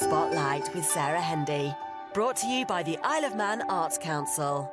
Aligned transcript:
Spotlight 0.00 0.72
with 0.76 0.84
Sarah 0.84 1.20
Hendy. 1.20 1.74
Brought 2.14 2.36
to 2.36 2.46
you 2.46 2.64
by 2.64 2.84
the 2.84 2.96
Isle 3.02 3.24
of 3.24 3.34
Man 3.34 3.62
Arts 3.68 3.98
Council. 3.98 4.72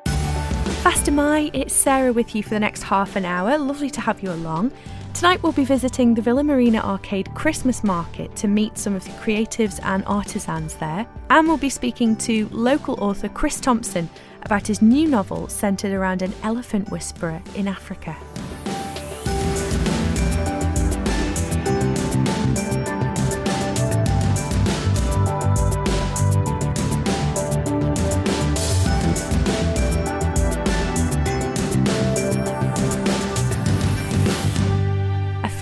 Fastyr 0.84 1.16
mie, 1.16 1.50
it's 1.52 1.73
Sarah 1.73 2.13
with 2.13 2.36
you 2.36 2.44
for 2.44 2.52
the 2.52 2.59
next 2.59 2.84
half 2.84 3.16
an 3.16 3.25
hour. 3.25 3.57
Lovely 3.57 3.89
to 3.89 4.02
have 4.02 4.21
you 4.21 4.32
along. 4.32 4.71
Tonight 5.16 5.41
we'll 5.41 5.52
be 5.52 5.66
visiting 5.66 6.14
the 6.14 6.21
Villa 6.21 6.43
Marina 6.43 6.77
Arcade 6.77 7.34
Christmas 7.34 7.84
Market 7.84 8.36
to 8.36 8.48
meet 8.48 8.77
some 8.77 8.93
of 8.93 9.04
the 9.04 9.09
creatives 9.14 9.80
and 9.84 10.04
artisans 10.05 10.75
there. 10.75 11.07
And 11.32 11.48
we'll 11.48 11.57
be 11.57 11.71
speaking 11.71 12.16
to 12.18 12.48
local 12.50 13.04
author 13.04 13.28
Chris 13.28 13.60
Thompson 13.60 14.07
about 14.44 14.68
his 14.68 14.84
new 14.84 15.07
novel 15.07 15.48
centred 15.48 15.92
around 15.92 16.21
an 16.21 16.36
elephant 16.44 16.92
whisperer 16.92 17.42
in 17.55 17.68
Africa. 17.68 18.16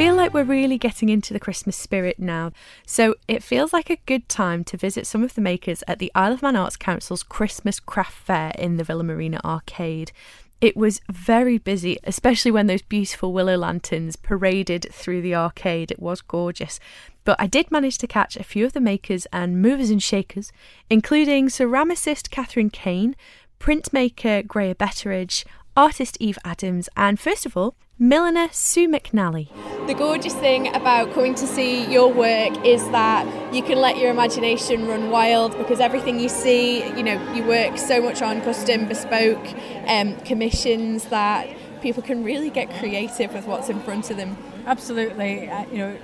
Feel 0.04 0.16
like 0.16 0.34
we're 0.34 0.44
really 0.44 0.78
getting 0.78 1.08
into 1.08 1.32
the 1.32 1.40
Christmas 1.40 1.78
spirit 1.78 2.20
now, 2.20 2.52
so 2.86 3.16
it 3.30 3.42
feels 3.42 3.72
like 3.72 3.90
a 3.90 3.96
good 4.06 4.28
time 4.28 4.62
to 4.62 4.76
visit 4.76 5.08
some 5.08 5.24
of 5.24 5.34
the 5.34 5.40
makers 5.40 5.82
at 5.88 5.98
the 5.98 6.12
Isle 6.14 6.34
of 6.34 6.42
Man 6.42 6.58
Arts 6.58 6.76
Council's 6.76 7.24
Christmas 7.24 7.80
Craft 7.80 8.12
Fair 8.12 8.52
in 8.60 8.76
the 8.76 8.84
Villa 8.84 9.06
Marina 9.06 9.40
Arcade. 9.46 10.12
It 10.60 10.76
was 10.76 11.00
very 11.10 11.58
busy, 11.58 12.00
especially 12.04 12.52
when 12.52 12.68
those 12.68 12.82
beautiful 12.82 13.32
willow 13.32 13.56
lanterns 13.56 14.18
paraded 14.18 14.88
through 14.92 15.22
the 15.22 15.36
arcade. 15.36 15.90
It 15.90 16.02
was 16.02 16.20
gorgeous. 16.20 16.82
But 17.24 17.40
I 17.40 17.48
did 17.48 17.72
manage 17.72 17.98
to 18.00 18.06
catch 18.06 18.36
a 18.36 18.44
few 18.44 18.66
of 18.66 18.74
the 18.74 18.82
makers 18.82 19.26
and 19.32 19.62
movers 19.62 19.90
and 19.90 20.04
shakers, 20.04 20.52
including 20.90 21.48
ceramicist 21.48 22.30
Catherine 22.30 22.72
Kane, 22.72 23.16
printmaker 23.58 24.46
Greya 24.46 24.76
Betteridge, 24.76 25.46
artist 25.76 26.18
Eve 26.20 26.38
Adams, 26.44 26.90
and 26.96 27.20
first 27.20 27.46
of 27.46 27.58
all, 27.58 27.76
milliner 28.00 28.48
Sue 28.52 28.88
McNally. 28.88 29.50
The 29.88 29.94
gorgeous 29.94 30.34
thing 30.34 30.74
about 30.76 31.14
coming 31.14 31.36
to 31.36 31.48
see 31.48 31.86
your 31.92 32.12
work 32.12 32.66
is 32.66 32.84
that 32.90 33.54
you 33.54 33.62
can 33.64 33.80
let 33.80 33.98
your 33.98 34.12
imagination 34.12 34.88
run 34.88 35.10
wild 35.10 35.58
because 35.58 35.80
everything 35.80 36.20
you 36.20 36.30
see, 36.30 36.86
you 36.96 37.04
know, 37.04 37.34
you 37.34 37.44
work 37.44 37.78
so 37.78 38.02
much 38.02 38.22
on 38.22 38.42
custom, 38.42 38.88
bespoke 38.88 39.46
um, 39.88 40.16
commissions 40.22 41.06
that 41.06 41.48
people 41.82 42.02
can 42.02 42.24
really 42.24 42.50
get 42.50 42.70
creative 42.80 43.34
with 43.34 43.46
what's 43.46 43.70
in 43.70 43.80
front 43.82 44.10
of 44.10 44.18
them. 44.18 44.38
Absolutely. 44.66 45.50
Uh, 45.50 45.66
you 45.66 45.78
know, 45.78 45.98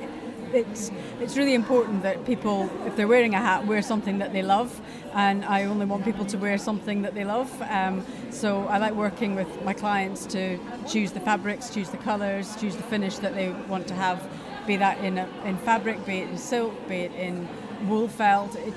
it's 0.53 0.91
it's 1.19 1.37
really 1.37 1.53
important 1.53 2.03
that 2.03 2.25
people, 2.25 2.69
if 2.85 2.95
they're 2.95 3.07
wearing 3.07 3.33
a 3.35 3.39
hat, 3.39 3.65
wear 3.65 3.81
something 3.81 4.19
that 4.19 4.33
they 4.33 4.41
love. 4.41 4.81
And 5.13 5.43
I 5.43 5.65
only 5.65 5.85
want 5.85 6.05
people 6.05 6.25
to 6.25 6.37
wear 6.37 6.57
something 6.57 7.01
that 7.01 7.15
they 7.15 7.23
love. 7.23 7.49
Um, 7.63 8.05
so 8.29 8.65
I 8.67 8.77
like 8.77 8.93
working 8.93 9.35
with 9.35 9.63
my 9.63 9.73
clients 9.73 10.25
to 10.27 10.59
choose 10.87 11.11
the 11.11 11.19
fabrics, 11.19 11.73
choose 11.73 11.89
the 11.89 11.97
colours, 11.97 12.55
choose 12.55 12.75
the 12.75 12.83
finish 12.83 13.17
that 13.17 13.33
they 13.33 13.49
want 13.67 13.87
to 13.87 13.95
have. 13.95 14.21
Be 14.67 14.77
that 14.77 15.03
in 15.03 15.17
a, 15.17 15.27
in 15.45 15.57
fabric, 15.57 16.05
be 16.05 16.19
it 16.19 16.29
in 16.29 16.37
silk, 16.37 16.87
be 16.87 16.97
it 16.97 17.13
in 17.13 17.47
wool 17.87 18.07
felt. 18.07 18.55
It 18.55 18.73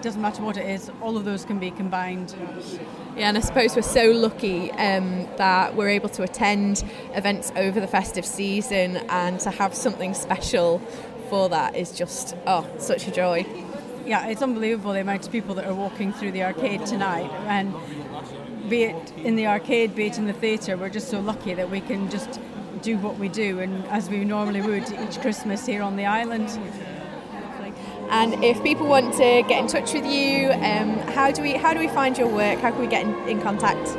doesn't 0.00 0.22
matter 0.22 0.42
what 0.42 0.56
it 0.56 0.68
is. 0.68 0.90
All 1.02 1.16
of 1.16 1.24
those 1.24 1.44
can 1.44 1.58
be 1.58 1.70
combined. 1.70 2.34
Yeah, 3.16 3.28
and 3.28 3.36
I 3.36 3.40
suppose 3.40 3.76
we're 3.76 3.82
so 3.82 4.10
lucky 4.10 4.72
um, 4.72 5.28
that 5.36 5.76
we're 5.76 5.88
able 5.88 6.08
to 6.10 6.22
attend 6.24 6.82
events 7.14 7.52
over 7.56 7.78
the 7.78 7.86
festive 7.86 8.26
season 8.26 8.96
and 9.08 9.38
to 9.40 9.50
have 9.50 9.74
something 9.74 10.14
special 10.14 10.82
for 11.28 11.48
that 11.48 11.74
is 11.74 11.92
just 11.92 12.36
oh 12.46 12.66
such 12.78 13.06
a 13.08 13.10
joy. 13.10 13.46
Yeah, 14.06 14.26
it's 14.26 14.42
unbelievable 14.42 14.92
the 14.92 15.00
amount 15.00 15.26
of 15.26 15.32
people 15.32 15.54
that 15.54 15.66
are 15.66 15.74
walking 15.74 16.12
through 16.12 16.32
the 16.32 16.42
arcade 16.42 16.84
tonight, 16.84 17.30
and 17.46 17.74
be 18.68 18.84
it 18.84 19.12
in 19.18 19.36
the 19.36 19.46
arcade, 19.46 19.94
be 19.94 20.06
it 20.06 20.18
in 20.18 20.26
the 20.26 20.32
theatre, 20.32 20.76
we're 20.76 20.90
just 20.90 21.08
so 21.08 21.20
lucky 21.20 21.54
that 21.54 21.70
we 21.70 21.80
can 21.80 22.10
just 22.10 22.38
do 22.82 22.98
what 22.98 23.18
we 23.18 23.28
do, 23.28 23.60
and 23.60 23.84
as 23.86 24.10
we 24.10 24.24
normally 24.24 24.60
would 24.60 24.90
each 25.00 25.20
Christmas 25.20 25.64
here 25.66 25.82
on 25.82 25.96
the 25.96 26.04
island. 26.04 26.58
And 28.10 28.44
if 28.44 28.62
people 28.62 28.86
want 28.86 29.14
to 29.14 29.42
get 29.48 29.58
in 29.60 29.66
touch 29.66 29.94
with 29.94 30.04
you, 30.04 30.52
um, 30.52 30.98
how 31.14 31.30
do 31.32 31.42
we 31.42 31.54
how 31.54 31.72
do 31.72 31.80
we 31.80 31.88
find 31.88 32.16
your 32.16 32.28
work? 32.28 32.58
How 32.60 32.70
can 32.70 32.80
we 32.80 32.86
get 32.86 33.06
in, 33.06 33.28
in 33.28 33.40
contact? 33.40 33.96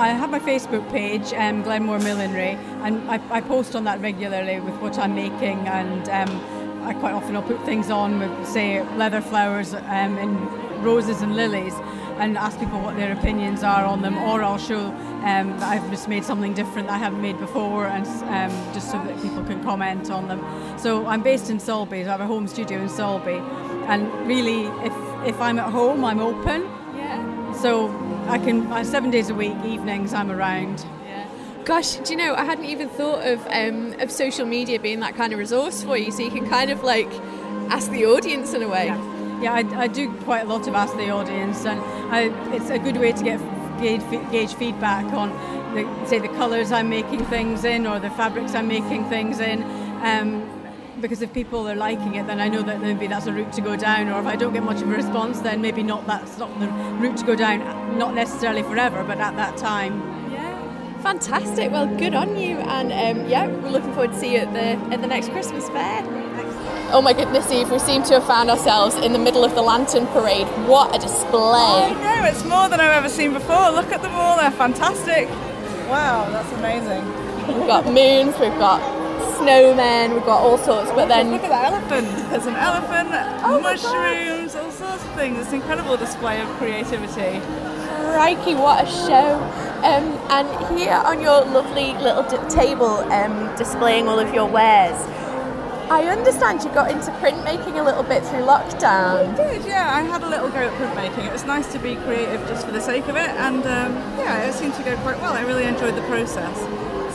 I 0.00 0.14
have 0.14 0.30
my 0.30 0.38
Facebook 0.40 0.90
page, 0.90 1.34
um, 1.34 1.60
Glenmore 1.62 1.98
Millinery, 1.98 2.56
and 2.84 3.02
I, 3.10 3.20
I, 3.30 3.42
post 3.42 3.76
on 3.76 3.84
that 3.84 4.00
regularly 4.00 4.58
with 4.58 4.74
what 4.76 4.98
I'm 4.98 5.14
making, 5.14 5.58
and 5.68 6.08
um, 6.08 6.84
I 6.86 6.94
quite 6.94 7.12
often 7.12 7.36
I'll 7.36 7.42
put 7.42 7.62
things 7.66 7.90
on 7.90 8.18
with, 8.18 8.48
say, 8.48 8.82
leather 8.96 9.20
flowers 9.20 9.74
um, 9.74 10.16
and 10.16 10.82
roses 10.82 11.20
and 11.20 11.36
lilies, 11.36 11.74
and 12.16 12.38
ask 12.38 12.58
people 12.58 12.80
what 12.80 12.96
their 12.96 13.12
opinions 13.12 13.62
are 13.62 13.84
on 13.84 14.00
them, 14.00 14.16
or 14.16 14.42
I'll 14.42 14.56
show 14.56 14.86
um, 14.86 15.50
that 15.60 15.64
I've 15.64 15.90
just 15.90 16.08
made 16.08 16.24
something 16.24 16.54
different 16.54 16.88
that 16.88 16.94
I 16.94 16.98
haven't 16.98 17.20
made 17.20 17.38
before, 17.38 17.86
and 17.86 18.06
um, 18.06 18.72
just 18.72 18.90
so 18.90 18.96
that 19.04 19.20
people 19.20 19.44
can 19.44 19.62
comment 19.62 20.10
on 20.10 20.28
them. 20.28 20.42
So 20.78 21.04
I'm 21.08 21.22
based 21.22 21.50
in 21.50 21.58
Sulby, 21.58 22.04
so 22.04 22.08
I 22.08 22.12
have 22.12 22.22
a 22.22 22.26
home 22.26 22.48
studio 22.48 22.80
in 22.80 22.88
Sulby, 22.88 23.38
and 23.86 24.10
really, 24.26 24.64
if 24.82 24.94
if 25.28 25.38
I'm 25.42 25.58
at 25.58 25.70
home, 25.70 26.06
I'm 26.06 26.20
open. 26.20 26.79
Yeah. 27.60 27.62
So 27.62 27.88
I 28.28 28.38
can 28.38 28.66
uh, 28.72 28.84
seven 28.84 29.10
days 29.10 29.30
a 29.30 29.34
week, 29.34 29.56
evenings 29.64 30.12
I'm 30.12 30.30
around. 30.30 30.84
Gosh, 31.64 31.96
do 31.96 32.12
you 32.12 32.16
know? 32.16 32.34
I 32.34 32.44
hadn't 32.44 32.64
even 32.64 32.88
thought 32.88 33.24
of 33.26 33.46
um, 33.50 33.92
of 34.00 34.10
social 34.10 34.46
media 34.46 34.80
being 34.80 35.00
that 35.00 35.14
kind 35.14 35.32
of 35.32 35.38
resource 35.38 35.84
for 35.84 35.96
you. 35.96 36.10
So 36.10 36.22
you 36.22 36.30
can 36.30 36.48
kind 36.48 36.70
of 36.70 36.82
like 36.82 37.12
ask 37.68 37.90
the 37.90 38.06
audience 38.06 38.54
in 38.54 38.62
a 38.62 38.68
way. 38.68 38.86
Yeah, 38.86 39.42
yeah 39.42 39.52
I, 39.52 39.82
I 39.82 39.86
do 39.86 40.10
quite 40.24 40.40
a 40.40 40.48
lot 40.48 40.66
of 40.66 40.74
ask 40.74 40.96
the 40.96 41.10
audience, 41.10 41.66
and 41.66 41.78
I, 42.10 42.22
it's 42.54 42.70
a 42.70 42.78
good 42.78 42.96
way 42.96 43.12
to 43.12 43.22
get 43.22 43.38
gauge, 43.80 44.02
gauge 44.30 44.54
feedback 44.54 45.04
on, 45.12 45.28
the, 45.74 46.06
say, 46.06 46.18
the 46.18 46.28
colours 46.28 46.72
I'm 46.72 46.88
making 46.88 47.24
things 47.26 47.64
in 47.64 47.86
or 47.86 48.00
the 48.00 48.10
fabrics 48.10 48.54
I'm 48.54 48.66
making 48.66 49.04
things 49.08 49.38
in. 49.38 49.62
Um, 50.02 50.59
because 51.00 51.22
if 51.22 51.32
people 51.32 51.68
are 51.68 51.74
liking 51.74 52.14
it, 52.14 52.26
then 52.26 52.40
I 52.40 52.48
know 52.48 52.62
that 52.62 52.80
maybe 52.80 53.06
that's 53.06 53.26
a 53.26 53.32
route 53.32 53.52
to 53.54 53.60
go 53.60 53.76
down. 53.76 54.08
Or 54.08 54.20
if 54.20 54.26
I 54.26 54.36
don't 54.36 54.52
get 54.52 54.62
much 54.62 54.82
of 54.82 54.88
a 54.88 54.94
response, 54.94 55.40
then 55.40 55.60
maybe 55.60 55.82
not 55.82 56.06
that's 56.06 56.38
not 56.38 56.58
the 56.60 56.68
route 56.68 57.16
to 57.18 57.24
go 57.24 57.34
down. 57.34 57.98
Not 57.98 58.14
necessarily 58.14 58.62
forever, 58.62 59.04
but 59.04 59.18
at 59.18 59.36
that 59.36 59.56
time. 59.56 60.00
Yeah, 60.30 61.02
fantastic. 61.02 61.70
Well, 61.70 61.86
good 61.96 62.14
on 62.14 62.36
you, 62.36 62.58
and 62.58 62.92
um, 62.92 63.28
yeah, 63.28 63.46
we're 63.46 63.70
looking 63.70 63.92
forward 63.92 64.12
to 64.12 64.18
see 64.18 64.34
you 64.34 64.38
at 64.40 64.52
the 64.52 64.94
at 64.94 65.00
the 65.00 65.06
next 65.06 65.30
Christmas 65.30 65.68
fair. 65.68 66.04
Oh 66.92 67.00
my 67.00 67.12
goodness, 67.12 67.48
Eve, 67.52 67.70
we 67.70 67.78
seem 67.78 68.02
to 68.04 68.14
have 68.14 68.26
found 68.26 68.50
ourselves 68.50 68.96
in 68.96 69.12
the 69.12 69.18
middle 69.18 69.44
of 69.44 69.54
the 69.54 69.62
lantern 69.62 70.08
parade. 70.08 70.48
What 70.66 70.92
a 70.94 70.98
display! 70.98 71.86
I 71.86 71.92
know, 71.92 72.28
it's 72.28 72.44
more 72.44 72.68
than 72.68 72.80
I've 72.80 72.96
ever 72.96 73.08
seen 73.08 73.32
before. 73.32 73.70
Look 73.70 73.92
at 73.92 74.02
them 74.02 74.12
all, 74.12 74.36
they're 74.36 74.50
fantastic. 74.50 75.28
Wow, 75.88 76.28
that's 76.30 76.50
amazing. 76.54 77.06
We've 77.46 77.68
got 77.68 77.84
moons, 77.86 78.36
we've 78.40 78.58
got 78.58 78.99
snowmen, 79.40 80.14
we've 80.14 80.24
got 80.24 80.40
all 80.42 80.58
sorts, 80.58 80.90
but 80.90 81.06
then. 81.08 81.30
Look 81.30 81.42
at 81.42 81.50
that 81.50 81.72
elephant. 81.72 82.06
There's 82.30 82.46
an 82.46 82.56
elephant, 82.56 83.08
oh 83.44 83.60
mushrooms, 83.60 84.54
all 84.54 84.70
sorts 84.70 85.04
of 85.04 85.12
things. 85.14 85.38
It's 85.38 85.48
an 85.48 85.56
incredible 85.56 85.96
display 85.96 86.40
of 86.40 86.48
creativity. 86.58 87.40
Crikey, 88.12 88.54
what 88.54 88.84
a 88.84 88.90
show! 88.90 89.40
Um, 89.84 90.04
and 90.30 90.78
here 90.78 90.92
on 90.92 91.20
your 91.20 91.44
lovely 91.44 91.94
little 91.94 92.22
d- 92.24 92.54
table, 92.54 92.98
um, 93.12 93.54
displaying 93.56 94.08
all 94.08 94.18
of 94.18 94.34
your 94.34 94.46
wares, 94.46 94.98
I 95.90 96.04
understand 96.04 96.62
you 96.62 96.70
got 96.70 96.90
into 96.90 97.10
printmaking 97.12 97.80
a 97.80 97.82
little 97.82 98.02
bit 98.02 98.24
through 98.24 98.42
lockdown. 98.42 99.34
I 99.34 99.36
did, 99.36 99.64
yeah. 99.64 99.90
I 99.92 100.02
had 100.02 100.22
a 100.22 100.28
little 100.28 100.48
go 100.48 100.58
at 100.58 100.72
printmaking. 100.74 101.26
It 101.26 101.32
was 101.32 101.44
nice 101.44 101.72
to 101.72 101.78
be 101.78 101.96
creative 101.96 102.46
just 102.46 102.66
for 102.66 102.72
the 102.72 102.80
sake 102.80 103.08
of 103.08 103.16
it, 103.16 103.30
and 103.30 103.64
um, 103.64 103.94
yeah, 104.18 104.46
it 104.48 104.54
seemed 104.54 104.74
to 104.74 104.82
go 104.82 104.96
quite 104.98 105.18
well. 105.20 105.32
I 105.32 105.42
really 105.42 105.64
enjoyed 105.64 105.96
the 105.96 106.02
process. 106.02 106.56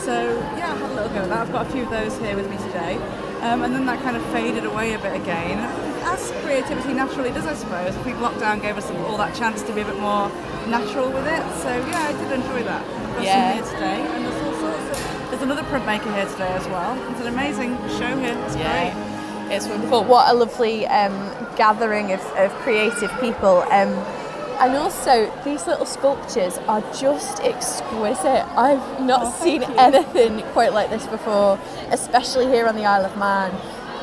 So 0.06 0.38
yeah, 0.54 0.72
I 0.72 0.76
had 0.76 0.90
a 0.92 0.94
little 0.94 1.08
go 1.08 1.22
at 1.22 1.28
that. 1.30 1.38
I've 1.38 1.50
got 1.50 1.66
a 1.66 1.70
few 1.70 1.82
of 1.82 1.90
those 1.90 2.16
here 2.18 2.36
with 2.36 2.48
me 2.48 2.56
today. 2.58 2.94
Um, 3.42 3.64
and 3.64 3.74
then 3.74 3.86
that 3.86 4.00
kind 4.04 4.16
of 4.16 4.24
faded 4.26 4.64
away 4.64 4.94
a 4.94 5.00
bit 5.00 5.20
again, 5.20 5.58
as 6.06 6.30
creativity 6.44 6.94
naturally 6.94 7.32
does, 7.32 7.44
I 7.44 7.54
suppose. 7.54 7.96
I 7.96 8.02
think 8.04 8.16
lockdown 8.18 8.62
gave 8.62 8.78
us 8.78 8.88
all 9.10 9.16
that 9.16 9.34
chance 9.34 9.62
to 9.62 9.74
be 9.74 9.80
a 9.80 9.84
bit 9.84 9.98
more 9.98 10.28
natural 10.68 11.10
with 11.10 11.26
it. 11.26 11.42
So 11.58 11.74
yeah, 11.90 12.06
I 12.06 12.12
did 12.12 12.30
enjoy 12.30 12.62
that. 12.62 12.86
Got 13.16 13.24
yeah. 13.24 13.54
here 13.54 13.64
today, 13.64 14.00
and 14.06 14.24
there's 14.24 14.42
all 14.46 14.54
sorts 14.60 15.00
of. 15.00 15.30
There's 15.30 15.42
another 15.42 15.62
printmaker 15.64 16.14
here 16.14 16.26
today 16.26 16.54
as 16.54 16.68
well. 16.68 16.94
It's 17.10 17.20
an 17.22 17.26
amazing 17.26 17.76
show 17.98 18.16
here. 18.16 18.38
It's 18.46 18.54
yeah. 18.54 18.94
great. 18.94 19.56
It's 19.56 19.66
wonderful. 19.66 20.04
What 20.04 20.32
a 20.32 20.38
lovely 20.38 20.86
um, 20.86 21.12
gathering 21.56 22.12
of, 22.12 22.20
of 22.38 22.52
creative 22.62 23.10
people. 23.18 23.62
Um, 23.72 23.90
and 24.60 24.74
also, 24.76 25.32
these 25.44 25.66
little 25.66 25.86
sculptures 25.86 26.58
are 26.68 26.80
just 26.92 27.40
exquisite. 27.42 28.44
I've 28.56 29.00
not 29.00 29.22
oh, 29.24 29.30
seen 29.42 29.62
you. 29.62 29.74
anything 29.76 30.42
quite 30.52 30.72
like 30.72 30.90
this 30.90 31.06
before, 31.06 31.58
especially 31.90 32.46
here 32.46 32.66
on 32.66 32.76
the 32.76 32.84
Isle 32.84 33.04
of 33.04 33.16
Man. 33.16 33.50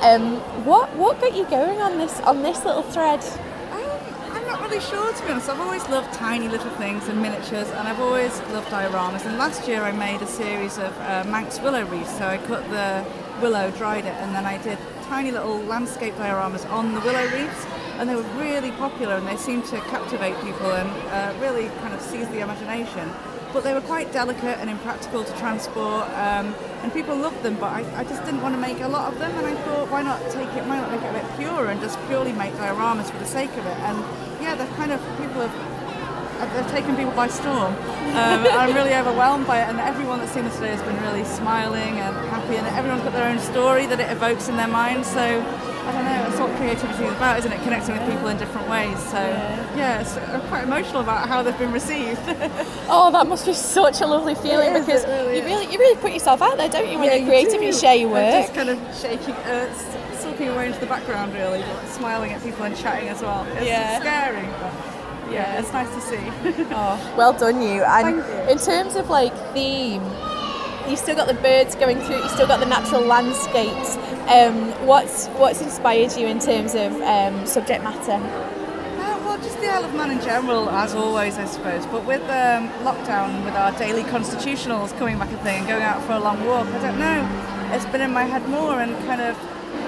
Um, 0.01 0.37
what 0.65 0.93
what 0.95 1.19
got 1.21 1.35
you 1.35 1.45
going 1.45 1.79
on 1.79 1.97
this 1.97 2.19
on 2.21 2.41
this 2.43 2.65
little 2.65 2.83
thread? 2.83 3.23
Um, 3.71 4.35
I'm 4.35 4.45
not 4.45 4.61
really 4.61 4.81
sure 4.81 5.13
to 5.13 5.23
be 5.23 5.31
honest. 5.31 5.49
I've 5.49 5.59
always 5.61 5.87
loved 5.89 6.13
tiny 6.13 6.49
little 6.49 6.71
things 6.71 7.07
and 7.07 7.21
miniatures, 7.21 7.69
and 7.69 7.87
I've 7.87 7.99
always 7.99 8.37
loved 8.51 8.67
dioramas. 8.67 9.25
And 9.25 9.37
last 9.37 9.67
year 9.67 9.81
I 9.81 9.91
made 9.91 10.21
a 10.21 10.27
series 10.27 10.77
of 10.77 10.97
uh, 10.99 11.23
Manx 11.25 11.59
willow 11.61 11.85
wreaths. 11.85 12.17
So 12.17 12.27
I 12.27 12.37
cut 12.37 12.69
the 12.69 13.05
willow, 13.41 13.71
dried 13.71 14.05
it, 14.05 14.15
and 14.15 14.35
then 14.35 14.45
I 14.45 14.57
did 14.61 14.77
tiny 15.03 15.31
little 15.31 15.57
landscape 15.57 16.15
dioramas 16.15 16.69
on 16.69 16.93
the 16.93 16.99
willow 17.01 17.25
wreaths 17.27 17.65
and 17.97 18.09
they 18.09 18.15
were 18.15 18.29
really 18.37 18.71
popular 18.71 19.15
and 19.15 19.27
they 19.27 19.37
seemed 19.37 19.65
to 19.65 19.77
captivate 19.81 20.35
people 20.41 20.71
and 20.71 20.89
uh, 21.09 21.33
really 21.39 21.67
kind 21.79 21.93
of 21.93 22.01
seize 22.01 22.27
the 22.29 22.39
imagination. 22.39 23.09
But 23.53 23.63
they 23.63 23.73
were 23.73 23.81
quite 23.81 24.11
delicate 24.11 24.57
and 24.57 24.69
impractical 24.69 25.23
to 25.23 25.37
transport, 25.37 26.09
um, 26.09 26.55
and 26.81 26.91
people 26.91 27.15
loved 27.15 27.43
them. 27.43 27.55
But 27.55 27.71
I, 27.71 27.99
I 27.99 28.03
just 28.03 28.25
didn't 28.25 28.41
want 28.41 28.55
to 28.55 28.61
make 28.61 28.79
a 28.81 28.87
lot 28.87 29.13
of 29.13 29.19
them, 29.19 29.31
and 29.37 29.45
I 29.45 29.53
thought, 29.61 29.91
why 29.91 30.01
not 30.01 30.19
take 30.31 30.49
it, 30.57 30.65
why 30.65 30.77
not 30.81 30.91
make 30.91 31.01
it 31.01 31.09
a 31.09 31.13
bit 31.13 31.37
purer 31.37 31.67
and 31.67 31.79
just 31.79 31.99
purely 32.07 32.33
make 32.33 32.53
dioramas 32.53 33.11
for 33.11 33.19
the 33.19 33.25
sake 33.25 33.51
of 33.51 33.65
it? 33.65 33.77
And 33.85 33.97
yeah, 34.41 34.55
they're 34.55 34.75
kind 34.75 34.91
of 34.91 34.99
people 35.17 35.41
have 35.41 35.73
they've 36.51 36.71
taken 36.71 36.95
people 36.95 37.13
by 37.13 37.27
storm. 37.27 37.73
Um, 38.13 38.45
I'm 38.51 38.73
really 38.75 38.93
overwhelmed 38.93 39.47
by 39.47 39.61
it, 39.61 39.69
and 39.69 39.79
everyone 39.79 40.19
that's 40.19 40.31
seen 40.31 40.43
this 40.43 40.55
today 40.55 40.75
has 40.75 40.81
been 40.81 40.99
really 41.01 41.23
smiling 41.23 41.99
and 41.99 42.15
happy, 42.29 42.57
and 42.57 42.67
everyone's 42.67 43.03
got 43.03 43.13
their 43.13 43.29
own 43.29 43.39
story 43.39 43.85
that 43.87 43.99
it 43.99 44.11
evokes 44.11 44.49
in 44.49 44.57
their 44.57 44.67
mind. 44.67 45.05
So 45.05 45.41
what 46.43 46.57
creativity 46.57 47.05
is 47.05 47.13
about, 47.13 47.39
isn't 47.39 47.51
it? 47.51 47.61
Connecting 47.63 47.97
with 47.97 48.09
people 48.09 48.27
in 48.27 48.37
different 48.37 48.67
ways. 48.69 48.97
So 49.03 49.19
yeah, 49.75 50.01
it's, 50.01 50.17
I'm 50.17 50.41
quite 50.47 50.63
emotional 50.63 51.01
about 51.01 51.27
how 51.27 51.41
they've 51.41 51.57
been 51.57 51.71
received. 51.71 52.19
oh, 52.89 53.09
that 53.11 53.27
must 53.27 53.45
be 53.45 53.53
such 53.53 54.01
a 54.01 54.05
lovely 54.05 54.35
feeling 54.35 54.75
is, 54.75 54.85
because 54.85 55.05
really 55.05 55.37
you 55.37 55.43
really 55.45 55.71
you 55.71 55.79
really 55.79 55.99
put 56.01 56.11
yourself 56.11 56.41
out 56.41 56.57
there, 56.57 56.69
don't 56.69 56.89
you? 56.89 56.99
When 56.99 57.07
yeah, 57.07 57.15
you're 57.15 57.27
creative, 57.27 57.61
you, 57.61 57.67
you 57.67 57.73
share 57.73 57.95
your 57.95 58.09
work? 58.09 58.33
I'm 58.33 58.41
just 58.41 58.53
kind 58.53 58.69
of 58.69 58.77
shaking, 58.95 59.33
uh, 59.33 59.73
sulking 60.17 60.49
away 60.49 60.67
into 60.67 60.79
the 60.79 60.85
background, 60.85 61.33
really, 61.33 61.61
but 61.61 61.87
smiling 61.87 62.33
at 62.33 62.43
people 62.43 62.63
and 62.63 62.75
chatting 62.75 63.09
as 63.09 63.21
well. 63.21 63.45
It's 63.53 63.65
Yeah. 63.65 63.99
scary. 63.99 64.47
But 64.59 65.31
yeah, 65.31 65.59
it's 65.59 65.71
nice 65.71 65.89
to 65.95 66.01
see. 66.01 66.65
Oh, 66.75 67.13
well 67.17 67.33
done, 67.33 67.61
you. 67.61 67.83
And 67.83 68.17
you. 68.17 68.23
in 68.51 68.57
terms 68.57 68.95
of 68.95 69.09
like 69.09 69.33
theme, 69.53 70.03
you've 70.89 70.99
still 70.99 71.15
got 71.15 71.27
the 71.27 71.35
birds 71.35 71.75
going 71.75 71.99
through. 72.01 72.17
You've 72.17 72.31
still 72.31 72.47
got 72.47 72.59
the 72.59 72.65
natural 72.65 73.01
landscapes. 73.01 73.97
Um, 74.27 74.71
what's 74.87 75.27
what's 75.27 75.61
inspired 75.61 76.13
you 76.13 76.27
in 76.27 76.39
terms 76.39 76.75
of 76.75 76.93
um, 77.01 77.45
subject 77.45 77.83
matter? 77.83 78.13
Uh, 78.13 79.19
well, 79.25 79.37
just 79.37 79.59
the 79.59 79.67
Isle 79.67 79.83
of 79.83 79.93
Man 79.95 80.11
in 80.11 80.21
general, 80.21 80.69
as 80.69 80.95
always, 80.95 81.37
I 81.37 81.43
suppose. 81.43 81.85
But 81.87 82.05
with 82.05 82.21
um, 82.21 82.69
lockdown, 82.85 83.43
with 83.43 83.53
our 83.53 83.73
daily 83.77 84.03
constitutionals 84.03 84.97
coming 84.97 85.19
back 85.19 85.29
a 85.33 85.37
thing 85.39 85.59
and 85.59 85.67
going 85.67 85.83
out 85.83 86.01
for 86.03 86.13
a 86.13 86.19
long 86.19 86.45
walk, 86.45 86.67
I 86.67 86.79
don't 86.79 86.97
know. 86.97 87.75
It's 87.75 87.85
been 87.87 87.99
in 87.99 88.13
my 88.13 88.23
head 88.23 88.47
more 88.47 88.79
and 88.79 88.95
kind 89.05 89.21
of. 89.21 89.37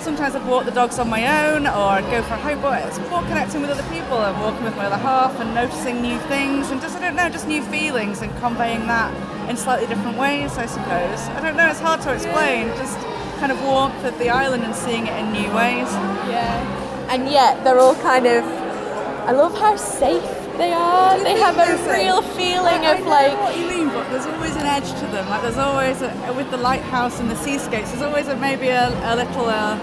Sometimes 0.02 0.36
I've 0.36 0.46
walked 0.48 0.66
the 0.66 0.72
dogs 0.72 1.00
on 1.00 1.10
my 1.10 1.48
own, 1.48 1.66
or 1.66 2.02
go 2.12 2.22
for 2.24 2.34
a 2.34 2.38
hike. 2.38 2.62
But 2.62 2.86
it's 2.86 3.00
more 3.10 3.22
connecting 3.22 3.62
with 3.62 3.70
other 3.70 3.88
people 3.90 4.20
and 4.20 4.40
walking 4.42 4.66
with 4.66 4.76
my 4.76 4.88
other 4.88 4.98
half 4.98 5.40
and 5.40 5.56
noticing 5.56 6.02
new 6.02 6.20
things 6.28 6.72
and 6.72 6.82
just 6.82 6.98
I 6.98 7.00
don't 7.00 7.16
know, 7.16 7.30
just 7.30 7.48
new 7.48 7.64
feelings 7.64 8.22
and 8.22 8.36
conveying 8.40 8.86
that 8.88 9.14
in 9.50 9.56
slightly 9.56 9.88
different 9.88 10.18
ways. 10.18 10.58
I 10.58 10.66
suppose 10.66 11.20
I 11.30 11.40
don't 11.42 11.56
know. 11.56 11.70
It's 11.70 11.80
hard 11.80 12.02
to 12.02 12.14
explain. 12.14 12.68
Just 12.76 13.00
kind 13.36 13.52
of 13.52 13.62
warmth 13.64 14.04
of 14.04 14.18
the 14.20 14.30
island 14.30 14.64
and 14.64 14.76
seeing 14.76 15.08
it 15.08 15.14
in 15.20 15.32
new 15.32 15.50
ways. 15.54 15.90
Yeah. 16.30 17.08
And 17.10 17.30
yet 17.30 17.64
they're 17.64 17.80
all 17.80 17.96
kind 17.96 18.26
of. 18.26 18.44
I 18.44 19.32
love 19.32 19.58
how 19.58 19.76
safe 19.76 20.24
they 20.58 20.72
are. 20.72 21.18
They 21.20 21.38
have 21.40 21.58
a 21.58 21.68
it? 21.74 21.92
real 21.92 22.22
feeling 22.22 22.82
I- 22.86 22.92
I 22.92 22.94
of 22.94 23.00
know 23.02 23.10
like. 23.10 23.40
what 23.42 23.58
you 23.58 23.68
mean, 23.68 23.88
but 23.90 24.10
there's 24.10 24.26
always 24.26 24.56
an 24.56 24.66
edge 24.66 24.90
to 25.00 25.06
them. 25.08 25.28
Like 25.30 25.42
there's 25.42 25.58
always 25.58 26.02
a, 26.02 26.34
with 26.36 26.50
the 26.52 26.58
lighthouse 26.58 27.20
and 27.20 27.30
the 27.30 27.36
seascapes. 27.36 27.90
There's 27.92 28.02
always 28.04 28.28
a, 28.28 28.36
maybe 28.36 28.70
a, 28.70 28.88
a 29.12 29.16
little 29.16 29.46
uh, 29.46 29.78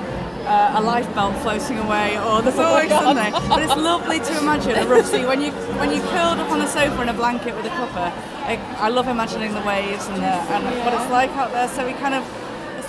uh, 0.46 0.72
a 0.78 0.80
lifebelt 0.82 1.36
floating 1.42 1.78
away, 1.78 2.18
or 2.18 2.42
there's 2.42 2.58
Oh 2.58 2.64
always 2.64 2.88
something. 2.90 3.32
But 3.48 3.62
it's 3.62 3.76
lovely 3.76 4.18
to 4.20 4.38
imagine 4.38 4.72
a 4.76 4.86
rough 4.86 5.06
sea 5.06 5.24
when 5.26 5.40
you 5.40 5.52
when 5.78 5.92
you 5.92 6.00
curled 6.02 6.38
up 6.38 6.50
on 6.50 6.58
the 6.58 6.66
sofa 6.66 7.00
in 7.02 7.08
a 7.08 7.12
blanket 7.14 7.54
with 7.54 7.66
a 7.66 7.70
cuppa. 7.70 8.10
I, 8.44 8.58
I 8.78 8.88
love 8.88 9.06
imagining 9.06 9.54
the 9.54 9.62
waves 9.62 10.06
and 10.08 10.16
the, 10.16 10.26
and 10.54 10.64
what 10.84 10.94
it's 10.94 11.10
like 11.10 11.30
out 11.36 11.52
there. 11.52 11.68
So 11.68 11.86
we 11.86 11.92
kind 11.94 12.14
of. 12.14 12.24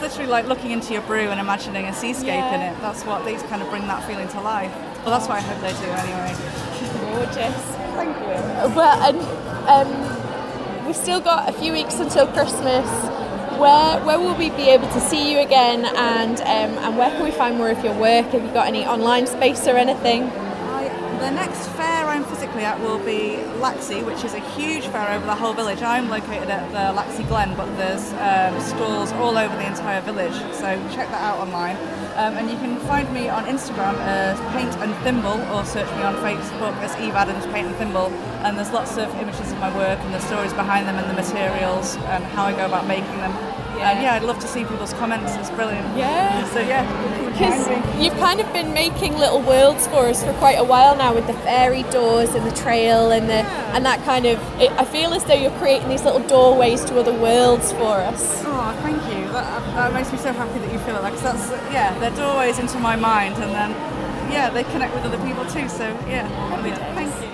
It's 0.03 0.17
literally 0.17 0.31
like 0.31 0.47
looking 0.47 0.71
into 0.71 0.91
your 0.91 1.01
brew 1.03 1.29
and 1.29 1.39
imagining 1.39 1.85
a 1.85 1.93
seascape 1.93 2.27
in 2.27 2.59
it. 2.59 2.77
That's 2.81 3.05
what 3.05 3.25
these 3.25 3.41
kind 3.43 3.61
of 3.61 3.69
bring 3.69 3.87
that 3.87 4.05
feeling 4.05 4.27
to 4.27 4.41
life. 4.41 4.69
Well, 5.05 5.17
that's 5.17 5.29
what 5.29 5.37
I 5.37 5.41
hope 5.41 5.61
they 5.61 5.71
do 5.79 5.89
anyway. 5.95 6.35
Gorgeous. 7.13 7.55
Thank 7.95 8.17
you. 8.17 8.75
Well, 8.75 8.99
and 9.07 9.17
um, 9.69 10.85
we've 10.85 10.95
still 10.97 11.21
got 11.21 11.47
a 11.47 11.53
few 11.53 11.71
weeks 11.71 12.01
until 12.01 12.27
Christmas. 12.27 12.85
Where 13.57 14.03
where 14.03 14.19
will 14.19 14.35
we 14.35 14.49
be 14.49 14.67
able 14.71 14.89
to 14.89 14.99
see 14.99 15.31
you 15.31 15.39
again, 15.39 15.85
and 15.85 16.41
um, 16.41 16.83
and 16.83 16.97
where 16.97 17.09
can 17.09 17.23
we 17.23 17.31
find 17.31 17.55
more 17.57 17.69
of 17.69 17.81
your 17.81 17.97
work? 17.97 18.25
Have 18.25 18.43
you 18.43 18.51
got 18.51 18.67
any 18.67 18.85
online 18.85 19.25
space 19.25 19.67
or 19.67 19.77
anything? 19.77 20.23
The 21.23 21.31
next 21.31 21.69
fair 21.69 22.09
I'm 22.09 22.25
physically 22.25 22.65
at 22.65 22.81
will 22.81 22.99
be 22.99 23.39
Laxey, 23.63 24.05
which 24.05 24.25
is 24.25 24.33
a 24.33 24.41
huge 24.59 24.87
fair 24.87 25.09
over 25.15 25.25
the 25.25 25.33
whole 25.33 25.53
village. 25.53 25.81
I'm 25.81 26.09
located 26.09 26.49
at 26.49 26.69
the 26.73 26.99
Laxey 26.99 27.25
Glen, 27.25 27.55
but 27.55 27.65
there's 27.77 28.11
um, 28.19 28.59
stalls 28.59 29.13
all 29.13 29.37
over 29.37 29.55
the 29.55 29.65
entire 29.65 30.01
village, 30.01 30.33
so 30.51 30.75
check 30.91 31.07
that 31.11 31.21
out 31.21 31.39
online. 31.39 31.77
Um, 32.17 32.35
and 32.35 32.49
you 32.49 32.57
can 32.57 32.77
find 32.79 33.11
me 33.13 33.29
on 33.29 33.45
Instagram 33.45 33.95
as 33.99 34.37
Paint 34.51 34.75
and 34.83 34.93
Thimble, 35.05 35.39
or 35.55 35.63
search 35.63 35.89
me 35.95 36.03
on 36.03 36.15
Facebook 36.15 36.75
as 36.83 36.93
Eve 36.97 37.15
Adams 37.15 37.45
Paint 37.53 37.67
and 37.67 37.75
Thimble. 37.77 38.11
And 38.43 38.57
there's 38.57 38.73
lots 38.73 38.97
of 38.97 39.07
images 39.15 39.49
of 39.49 39.59
my 39.59 39.73
work 39.77 39.99
and 39.99 40.13
the 40.13 40.19
stories 40.19 40.51
behind 40.51 40.89
them 40.89 40.97
and 40.97 41.09
the 41.09 41.13
materials 41.13 41.95
and 42.11 42.21
how 42.35 42.47
I 42.47 42.51
go 42.51 42.65
about 42.65 42.85
making 42.85 43.15
them. 43.23 43.31
And 43.83 44.01
yeah, 44.01 44.13
I'd 44.15 44.23
love 44.23 44.39
to 44.39 44.47
see 44.47 44.63
people's 44.63 44.93
comments. 44.93 45.35
It's 45.35 45.49
brilliant. 45.51 45.85
Yeah. 45.97 46.45
So 46.49 46.59
yeah, 46.59 46.83
Because 47.31 47.67
you've 48.01 48.17
kind 48.19 48.39
of 48.39 48.51
been 48.53 48.73
making 48.73 49.17
little 49.17 49.41
worlds 49.41 49.87
for 49.87 50.05
us 50.07 50.23
for 50.23 50.33
quite 50.33 50.57
a 50.59 50.63
while 50.63 50.95
now 50.95 51.13
with 51.13 51.27
the 51.27 51.33
fairy 51.33 51.83
doors 51.83 52.33
and 52.35 52.45
the 52.45 52.55
trail 52.55 53.11
and 53.11 53.29
the 53.29 53.43
and 53.75 53.85
that 53.85 54.03
kind 54.05 54.25
of. 54.25 54.39
It, 54.61 54.71
I 54.73 54.85
feel 54.85 55.13
as 55.13 55.23
though 55.25 55.33
you're 55.33 55.57
creating 55.59 55.89
these 55.89 56.03
little 56.03 56.25
doorways 56.27 56.83
to 56.85 56.99
other 56.99 57.13
worlds 57.13 57.71
for 57.73 57.97
us. 58.11 58.41
Oh, 58.45 58.71
thank 58.83 58.97
you. 59.13 59.25
That, 59.33 59.75
that 59.75 59.93
makes 59.93 60.11
me 60.11 60.17
so 60.17 60.31
happy 60.31 60.59
that 60.59 60.71
you 60.71 60.79
feel 60.79 60.95
it. 60.95 61.01
Like 61.03 61.13
'cause 61.13 61.23
that's 61.23 61.49
yeah, 61.73 61.97
they're 61.99 62.15
doorways 62.15 62.59
into 62.59 62.77
my 62.79 62.95
mind, 62.95 63.35
and 63.35 63.51
then 63.53 63.71
yeah, 64.31 64.49
they 64.49 64.63
connect 64.63 64.93
with 64.95 65.03
other 65.05 65.19
people 65.25 65.43
too. 65.45 65.67
So 65.69 65.85
yeah, 66.07 66.27
brilliant. 66.53 66.79
Thank 66.95 67.21
you. 67.23 67.32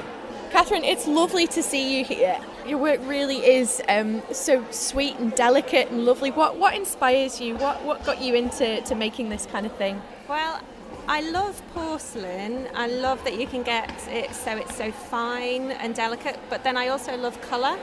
Catherine, 0.51 0.83
it's 0.83 1.05
lovely 1.05 1.45
to 1.45 1.61
see 1.61 1.99
you 1.99 2.03
here. 2.03 2.39
Your 2.65 2.79
work 2.79 2.99
really 3.03 3.37
is 3.37 3.83
um, 3.87 4.23
so 4.31 4.65
sweet 4.71 5.15
and 5.17 5.33
delicate 5.35 5.91
and 5.91 6.05
lovely. 6.05 6.31
What 6.31 6.57
what 6.57 6.73
inspires 6.73 7.39
you? 7.39 7.55
What 7.55 7.83
what 7.83 8.03
got 8.03 8.19
you 8.19 8.33
into 8.33 8.81
to 8.81 8.95
making 8.95 9.29
this 9.29 9.45
kind 9.45 9.67
of 9.67 9.71
thing? 9.73 10.01
Well, 10.27 10.59
I 11.07 11.21
love 11.21 11.61
porcelain. 11.73 12.67
I 12.73 12.87
love 12.87 13.23
that 13.25 13.39
you 13.39 13.45
can 13.45 13.61
get 13.61 13.91
it 14.07 14.33
so 14.33 14.57
it's 14.57 14.75
so 14.75 14.91
fine 14.91 15.71
and 15.71 15.93
delicate, 15.93 16.39
but 16.49 16.63
then 16.63 16.77
I 16.77 16.87
also 16.87 17.15
love 17.15 17.39
colour 17.41 17.77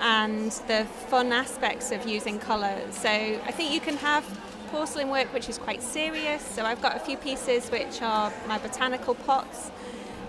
and 0.00 0.50
the 0.66 0.86
fun 1.08 1.32
aspects 1.32 1.92
of 1.92 2.08
using 2.08 2.40
colour. 2.40 2.76
So 2.90 3.08
I 3.08 3.52
think 3.52 3.72
you 3.72 3.80
can 3.80 3.96
have 3.98 4.24
porcelain 4.72 5.10
work 5.10 5.32
which 5.32 5.48
is 5.48 5.58
quite 5.58 5.80
serious. 5.80 6.42
So 6.44 6.64
I've 6.64 6.82
got 6.82 6.96
a 6.96 7.00
few 7.00 7.16
pieces 7.16 7.70
which 7.70 8.02
are 8.02 8.32
my 8.48 8.58
botanical 8.58 9.14
pots, 9.14 9.70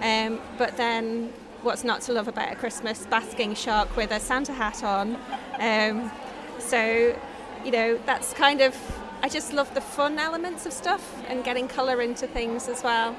um, 0.01 0.39
but 0.59 0.77
then 0.77 1.33
what's 1.63 1.83
not 1.83 2.01
to 2.01 2.13
love 2.13 2.27
about 2.27 2.51
a 2.51 2.55
Christmas 2.55 3.05
basking 3.05 3.53
shark 3.55 3.95
with 3.95 4.11
a 4.11 4.19
Santa 4.19 4.53
hat 4.53 4.83
on. 4.83 5.17
Um, 5.59 6.11
so, 6.59 7.15
you 7.63 7.71
know, 7.71 7.99
that's 8.05 8.33
kind 8.33 8.61
of, 8.61 8.75
I 9.21 9.29
just 9.29 9.53
love 9.53 9.73
the 9.73 9.81
fun 9.81 10.17
elements 10.17 10.65
of 10.65 10.73
stuff 10.73 11.21
and 11.27 11.43
getting 11.43 11.67
colour 11.67 12.01
into 12.01 12.27
things 12.27 12.67
as 12.67 12.83
well. 12.83 13.15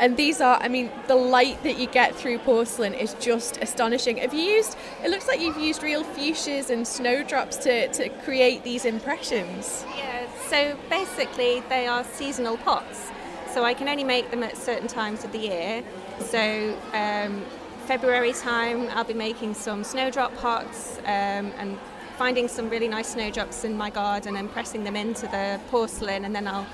And 0.00 0.16
these 0.16 0.40
are, 0.40 0.58
I 0.60 0.68
mean, 0.68 0.90
the 1.06 1.14
light 1.14 1.62
that 1.62 1.78
you 1.78 1.86
get 1.86 2.16
through 2.16 2.38
porcelain 2.38 2.94
is 2.94 3.14
just 3.14 3.58
astonishing. 3.58 4.16
Have 4.16 4.34
you 4.34 4.40
used? 4.40 4.76
It 5.04 5.10
looks 5.10 5.28
like 5.28 5.40
you've 5.40 5.56
used 5.56 5.84
real 5.84 6.02
fuchsias 6.02 6.70
and 6.70 6.86
snowdrops 6.86 7.56
to 7.58 7.86
to 7.88 8.08
create 8.24 8.64
these 8.64 8.84
impressions. 8.84 9.84
Yeah, 9.96 10.26
so 10.50 10.76
basically 10.90 11.62
they 11.68 11.86
are 11.86 12.02
seasonal 12.02 12.56
pots. 12.56 13.12
So 13.52 13.62
I 13.62 13.72
can 13.72 13.88
only 13.88 14.02
make 14.02 14.32
them 14.32 14.42
at 14.42 14.56
certain 14.56 14.88
times 14.88 15.22
of 15.22 15.30
the 15.30 15.38
year. 15.38 15.84
So 16.20 16.76
um, 16.92 17.44
February 17.86 18.32
time 18.32 18.88
I'll 18.90 19.04
be 19.04 19.14
making 19.14 19.54
some 19.54 19.84
snowdrop 19.84 20.34
pots 20.36 20.98
um, 21.00 21.52
and 21.58 21.78
finding 22.16 22.48
some 22.48 22.70
really 22.70 22.88
nice 22.88 23.08
snowdrops 23.08 23.64
in 23.64 23.76
my 23.76 23.90
garden 23.90 24.36
and 24.36 24.50
pressing 24.50 24.84
them 24.84 24.96
into 24.96 25.26
the 25.26 25.60
porcelain 25.70 26.24
and 26.24 26.34
then 26.34 26.46
I'll 26.46 26.66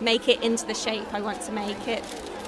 make 0.00 0.28
it 0.28 0.42
into 0.42 0.66
the 0.66 0.74
shape 0.74 1.12
I 1.12 1.20
want 1.20 1.40
to 1.42 1.52
make 1.52 1.86
it. 1.86 2.04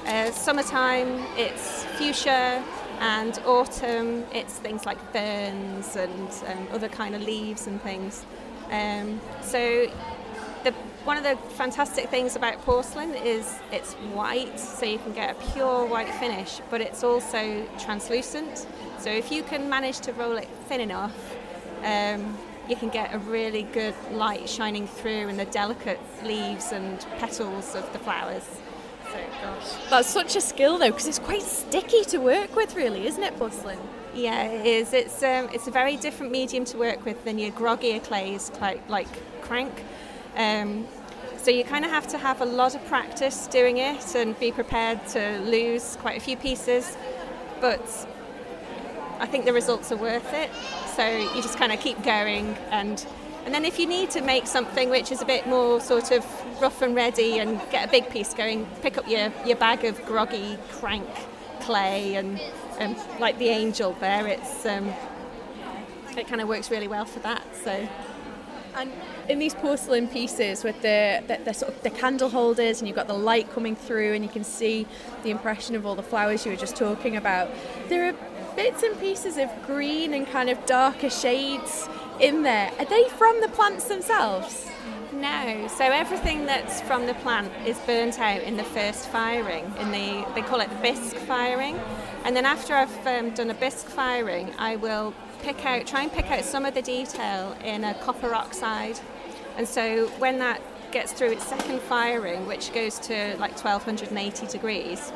Uh, 0.06 0.30
summertime 0.32 1.24
it's 1.36 1.84
fuchsia 1.96 2.64
and 3.00 3.38
autumn 3.46 4.24
it's 4.32 4.54
things 4.54 4.86
like 4.86 4.98
ferns 5.12 5.96
and 5.96 6.28
um, 6.48 6.68
other 6.72 6.88
kind 6.88 7.14
of 7.14 7.22
leaves 7.22 7.66
and 7.66 7.80
things. 7.82 8.24
Um, 8.70 9.20
so 9.42 9.90
the, 10.64 10.74
one 11.04 11.16
of 11.16 11.22
the 11.22 11.36
fantastic 11.54 12.08
things 12.08 12.36
about 12.36 12.60
porcelain 12.62 13.14
is 13.14 13.58
it's 13.72 13.94
white, 13.94 14.58
so 14.58 14.84
you 14.84 14.98
can 14.98 15.12
get 15.12 15.30
a 15.30 15.52
pure 15.52 15.86
white 15.86 16.12
finish, 16.14 16.60
but 16.70 16.80
it's 16.80 17.02
also 17.02 17.66
translucent. 17.78 18.66
So 18.98 19.10
if 19.10 19.30
you 19.32 19.42
can 19.42 19.68
manage 19.68 20.00
to 20.00 20.12
roll 20.12 20.36
it 20.36 20.48
thin 20.66 20.80
enough, 20.80 21.36
um, 21.84 22.36
you 22.68 22.76
can 22.76 22.90
get 22.90 23.14
a 23.14 23.18
really 23.18 23.62
good 23.62 23.94
light 24.12 24.48
shining 24.48 24.86
through 24.86 25.28
in 25.28 25.36
the 25.36 25.46
delicate 25.46 26.00
leaves 26.24 26.72
and 26.72 27.00
petals 27.18 27.74
of 27.74 27.90
the 27.92 27.98
flowers. 27.98 28.44
So, 29.10 29.18
gosh. 29.42 29.88
That's 29.88 30.08
such 30.08 30.36
a 30.36 30.40
skill 30.40 30.76
though, 30.76 30.90
because 30.90 31.06
it's 31.06 31.18
quite 31.18 31.42
sticky 31.42 32.04
to 32.06 32.18
work 32.18 32.54
with, 32.54 32.74
really, 32.74 33.06
isn't 33.06 33.22
it, 33.22 33.36
porcelain? 33.38 33.78
Yeah, 34.14 34.42
it 34.44 34.66
is. 34.66 34.92
It's 34.92 35.22
um, 35.22 35.48
it's 35.52 35.68
a 35.68 35.70
very 35.70 35.96
different 35.96 36.32
medium 36.32 36.64
to 36.66 36.76
work 36.76 37.04
with 37.04 37.24
than 37.24 37.38
your 37.38 37.52
groggier 37.52 38.02
clays 38.02 38.50
like 38.60 38.86
like 38.88 39.08
crank. 39.42 39.72
Um, 40.38 40.86
So 41.38 41.52
you 41.52 41.64
kind 41.64 41.84
of 41.84 41.90
have 41.90 42.06
to 42.08 42.18
have 42.18 42.40
a 42.42 42.44
lot 42.44 42.74
of 42.74 42.84
practice 42.86 43.46
doing 43.46 43.78
it 43.78 44.14
and 44.14 44.38
be 44.38 44.50
prepared 44.52 45.06
to 45.08 45.38
lose 45.38 45.96
quite 46.00 46.16
a 46.18 46.20
few 46.20 46.36
pieces. 46.36 46.96
But 47.60 47.80
I 49.20 49.26
think 49.26 49.44
the 49.44 49.52
results 49.52 49.90
are 49.92 49.96
worth 49.96 50.32
it. 50.34 50.50
So 50.96 51.06
you 51.06 51.40
just 51.40 51.56
kind 51.56 51.72
of 51.72 51.80
keep 51.80 52.02
going 52.02 52.56
and 52.70 53.06
and 53.44 53.54
then 53.54 53.64
if 53.64 53.78
you 53.78 53.86
need 53.86 54.10
to 54.10 54.20
make 54.20 54.46
something 54.46 54.90
which 54.90 55.10
is 55.10 55.22
a 55.22 55.24
bit 55.24 55.46
more 55.46 55.80
sort 55.80 56.10
of 56.10 56.22
rough 56.60 56.82
and 56.82 56.94
ready 56.94 57.38
and 57.38 57.58
get 57.70 57.88
a 57.88 57.90
big 57.90 58.10
piece 58.10 58.34
going, 58.34 58.66
pick 58.82 58.98
up 58.98 59.08
your, 59.08 59.32
your 59.46 59.56
bag 59.56 59.84
of 59.86 60.04
groggy 60.04 60.58
crank 60.70 61.08
clay 61.60 62.16
and, 62.16 62.38
and 62.78 62.94
like 63.18 63.38
the 63.38 63.48
angel 63.48 63.96
there, 64.00 64.26
it's 64.26 64.66
um, 64.66 64.92
it 66.14 66.28
kind 66.28 66.42
of 66.42 66.48
works 66.48 66.70
really 66.70 66.88
well 66.88 67.06
for 67.06 67.20
that. 67.20 67.42
So. 67.64 67.88
And 68.76 68.92
in 69.28 69.38
these 69.38 69.54
porcelain 69.54 70.08
pieces 70.08 70.64
with 70.64 70.80
the, 70.82 71.22
the, 71.26 71.40
the, 71.44 71.52
sort 71.52 71.74
of 71.74 71.82
the 71.82 71.90
candle 71.90 72.28
holders 72.28 72.80
and 72.80 72.88
you've 72.88 72.96
got 72.96 73.08
the 73.08 73.14
light 73.14 73.50
coming 73.52 73.76
through 73.76 74.14
and 74.14 74.24
you 74.24 74.30
can 74.30 74.44
see 74.44 74.86
the 75.22 75.30
impression 75.30 75.74
of 75.74 75.84
all 75.84 75.94
the 75.94 76.02
flowers 76.02 76.44
you 76.44 76.52
were 76.52 76.56
just 76.56 76.76
talking 76.76 77.16
about, 77.16 77.48
there 77.88 78.08
are 78.08 78.14
bits 78.56 78.82
and 78.82 78.98
pieces 78.98 79.36
of 79.36 79.50
green 79.66 80.14
and 80.14 80.26
kind 80.26 80.50
of 80.50 80.64
darker 80.66 81.10
shades 81.10 81.88
in 82.20 82.42
there. 82.42 82.72
Are 82.78 82.84
they 82.84 83.08
from 83.10 83.40
the 83.40 83.48
plants 83.48 83.84
themselves? 83.84 84.68
No. 85.12 85.68
So 85.68 85.84
everything 85.84 86.46
that's 86.46 86.80
from 86.82 87.06
the 87.06 87.14
plant 87.14 87.50
is 87.66 87.78
burnt 87.80 88.18
out 88.20 88.42
in 88.42 88.56
the 88.56 88.64
first 88.64 89.08
firing. 89.08 89.64
In 89.80 89.90
the 89.90 90.26
they 90.34 90.42
call 90.42 90.60
it 90.60 90.70
the 90.70 90.76
bisque 90.76 91.16
firing, 91.16 91.78
and 92.24 92.36
then 92.36 92.44
after 92.44 92.74
I've 92.74 93.06
um, 93.06 93.30
done 93.30 93.50
a 93.50 93.54
bisque 93.54 93.86
firing, 93.86 94.52
I 94.58 94.76
will 94.76 95.14
pick 95.48 95.64
out, 95.64 95.86
try 95.86 96.02
and 96.02 96.12
pick 96.12 96.30
out 96.30 96.44
some 96.44 96.66
of 96.66 96.74
the 96.74 96.82
detail 96.82 97.56
in 97.64 97.82
a 97.84 97.94
copper 97.94 98.34
oxide, 98.34 99.00
and 99.56 99.66
so 99.66 100.08
when 100.18 100.38
that 100.38 100.60
gets 100.92 101.12
through 101.12 101.32
its 101.32 101.46
second 101.46 101.80
firing, 101.80 102.46
which 102.46 102.72
goes 102.74 102.98
to 102.98 103.34
like 103.38 103.52
1280 103.52 104.46
degrees, 104.46 105.10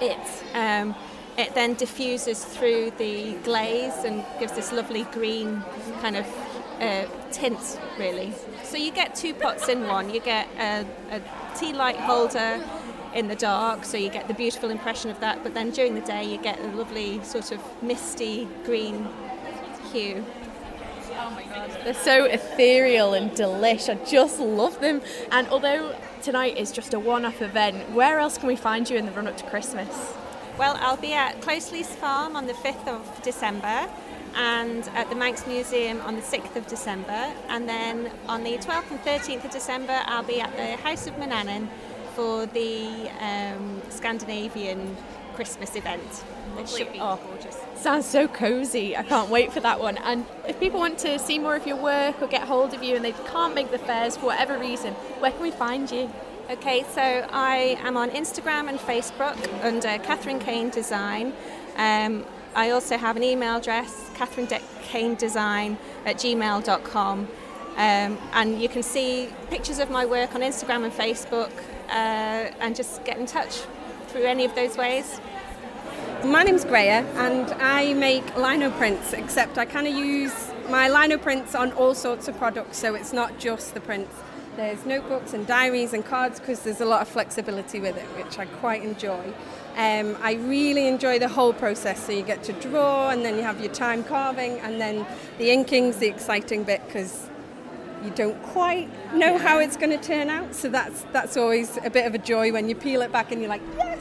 it 0.00 0.18
um, 0.54 0.92
it 1.36 1.54
then 1.54 1.74
diffuses 1.74 2.44
through 2.44 2.90
the 2.98 3.34
glaze 3.44 4.04
and 4.04 4.24
gives 4.40 4.54
this 4.54 4.72
lovely 4.72 5.04
green 5.12 5.62
kind 6.00 6.16
of 6.16 6.26
uh, 6.80 7.04
tint, 7.30 7.78
really. 7.96 8.32
So 8.64 8.76
you 8.76 8.90
get 8.90 9.14
two 9.14 9.34
pots 9.34 9.68
in 9.68 9.86
one. 9.86 10.12
You 10.12 10.18
get 10.18 10.48
a, 10.58 10.84
a 11.12 11.22
tea 11.56 11.72
light 11.72 11.96
holder 11.96 12.60
in 13.14 13.28
the 13.28 13.36
dark, 13.36 13.84
so 13.84 13.96
you 13.96 14.10
get 14.10 14.26
the 14.26 14.34
beautiful 14.34 14.70
impression 14.70 15.10
of 15.10 15.20
that. 15.20 15.44
But 15.44 15.54
then 15.54 15.70
during 15.70 15.94
the 15.94 16.00
day, 16.00 16.24
you 16.24 16.38
get 16.38 16.58
a 16.58 16.66
lovely 16.72 17.22
sort 17.22 17.52
of 17.52 17.60
misty 17.82 18.48
green 18.64 19.08
hue. 19.92 20.24
Oh 21.20 21.30
my 21.30 21.42
god, 21.44 21.70
they're 21.84 21.94
so 21.94 22.24
ethereal 22.24 23.14
and 23.14 23.30
delish. 23.32 23.88
I 23.88 24.02
just 24.04 24.38
love 24.38 24.80
them. 24.80 25.00
And 25.32 25.48
although 25.48 25.96
tonight 26.22 26.56
is 26.56 26.70
just 26.70 26.94
a 26.94 26.98
one-off 26.98 27.42
event, 27.42 27.90
where 27.90 28.18
else 28.18 28.38
can 28.38 28.48
we 28.48 28.56
find 28.56 28.88
you 28.88 28.96
in 28.96 29.06
the 29.06 29.12
run-up 29.12 29.36
to 29.38 29.44
Christmas? 29.44 30.14
Well, 30.58 30.76
I'll 30.80 30.96
be 30.96 31.12
at 31.12 31.40
Closeleys 31.40 31.86
Farm 31.86 32.36
on 32.36 32.46
the 32.46 32.52
5th 32.52 32.88
of 32.88 33.22
December 33.22 33.88
and 34.34 34.88
at 34.94 35.08
the 35.08 35.16
Manx 35.16 35.46
Museum 35.46 36.00
on 36.02 36.16
the 36.16 36.22
6th 36.22 36.56
of 36.56 36.66
December. 36.66 37.32
And 37.48 37.68
then 37.68 38.10
on 38.28 38.44
the 38.44 38.58
12th 38.58 38.90
and 38.90 39.00
13th 39.00 39.44
of 39.44 39.50
December, 39.50 40.00
I'll 40.06 40.22
be 40.22 40.40
at 40.40 40.56
the 40.56 40.76
House 40.82 41.06
of 41.06 41.14
Manannan 41.14 41.68
for 42.14 42.46
the 42.46 43.08
um, 43.20 43.80
Scandinavian 43.90 44.96
Christmas 45.38 45.76
event. 45.76 46.24
It 46.58 46.68
should 46.68 46.92
be 46.92 46.98
oh, 46.98 47.16
gorgeous. 47.24 47.56
Sounds 47.76 48.06
so 48.06 48.26
cosy. 48.26 48.96
I 48.96 49.04
can't 49.04 49.30
wait 49.30 49.52
for 49.52 49.60
that 49.60 49.78
one. 49.78 49.96
And 49.98 50.26
if 50.48 50.58
people 50.58 50.80
want 50.80 50.98
to 50.98 51.16
see 51.20 51.38
more 51.38 51.54
of 51.54 51.64
your 51.64 51.76
work 51.76 52.20
or 52.20 52.26
get 52.26 52.42
hold 52.42 52.74
of 52.74 52.82
you 52.82 52.96
and 52.96 53.04
they 53.04 53.12
can't 53.12 53.54
make 53.54 53.70
the 53.70 53.78
fairs 53.78 54.16
for 54.16 54.26
whatever 54.26 54.58
reason, 54.58 54.94
where 55.20 55.30
can 55.30 55.40
we 55.40 55.52
find 55.52 55.92
you? 55.92 56.10
Okay, 56.50 56.84
so 56.92 57.00
I 57.00 57.78
am 57.84 57.96
on 57.96 58.10
Instagram 58.10 58.68
and 58.68 58.80
Facebook 58.80 59.36
under 59.62 59.96
Catherine 59.98 60.40
Kane 60.40 60.70
Design. 60.70 61.32
Um, 61.76 62.26
I 62.56 62.70
also 62.70 62.96
have 62.96 63.16
an 63.16 63.22
email 63.22 63.58
address, 63.58 64.10
catherinekanedesign 64.14 65.76
at 66.04 66.16
gmail.com. 66.16 67.18
Um, 67.76 68.18
and 68.32 68.60
you 68.60 68.68
can 68.68 68.82
see 68.82 69.28
pictures 69.50 69.78
of 69.78 69.88
my 69.88 70.04
work 70.04 70.34
on 70.34 70.40
Instagram 70.40 70.82
and 70.82 70.92
Facebook 70.92 71.52
uh, 71.90 72.50
and 72.58 72.74
just 72.74 73.04
get 73.04 73.18
in 73.18 73.26
touch 73.26 73.62
through 74.08 74.24
any 74.24 74.44
of 74.44 74.54
those 74.54 74.76
ways. 74.76 75.20
My 76.24 76.42
name's 76.42 76.64
Greya 76.64 77.04
and 77.14 77.46
I 77.62 77.94
make 77.94 78.36
lino 78.36 78.70
prints, 78.72 79.12
except 79.12 79.56
I 79.56 79.64
kind 79.64 79.86
of 79.86 79.94
use 79.94 80.50
my 80.68 80.88
lino 80.88 81.16
prints 81.16 81.54
on 81.54 81.72
all 81.72 81.94
sorts 81.94 82.28
of 82.28 82.36
products, 82.38 82.76
so 82.78 82.94
it's 82.94 83.12
not 83.12 83.38
just 83.38 83.74
the 83.74 83.80
prints. 83.80 84.14
There's 84.56 84.84
notebooks 84.84 85.32
and 85.34 85.46
diaries 85.46 85.92
and 85.92 86.04
cards 86.04 86.40
because 86.40 86.60
there's 86.60 86.80
a 86.80 86.84
lot 86.84 87.02
of 87.02 87.08
flexibility 87.08 87.78
with 87.78 87.96
it, 87.96 88.06
which 88.22 88.38
I 88.38 88.46
quite 88.46 88.82
enjoy. 88.82 89.32
Um, 89.76 90.16
I 90.20 90.32
really 90.32 90.88
enjoy 90.88 91.20
the 91.20 91.28
whole 91.28 91.52
process. 91.52 92.04
So 92.04 92.10
you 92.10 92.22
get 92.22 92.42
to 92.44 92.52
draw, 92.54 93.10
and 93.10 93.24
then 93.24 93.36
you 93.36 93.42
have 93.42 93.60
your 93.60 93.72
time 93.72 94.02
carving, 94.02 94.58
and 94.58 94.80
then 94.80 95.06
the 95.38 95.50
inking's 95.50 95.98
the 95.98 96.08
exciting 96.08 96.64
bit 96.64 96.84
because 96.86 97.28
you 98.04 98.10
don't 98.10 98.40
quite 98.42 98.88
know 99.14 99.38
how 99.38 99.60
it's 99.60 99.76
going 99.76 99.96
to 99.96 100.04
turn 100.04 100.28
out. 100.28 100.54
So 100.54 100.68
that's 100.68 101.02
that's 101.12 101.36
always 101.36 101.78
a 101.84 101.90
bit 101.90 102.06
of 102.06 102.14
a 102.14 102.18
joy 102.18 102.52
when 102.52 102.68
you 102.68 102.74
peel 102.74 103.02
it 103.02 103.12
back 103.12 103.30
and 103.30 103.40
you're 103.40 103.50
like, 103.50 103.62
yes. 103.76 103.97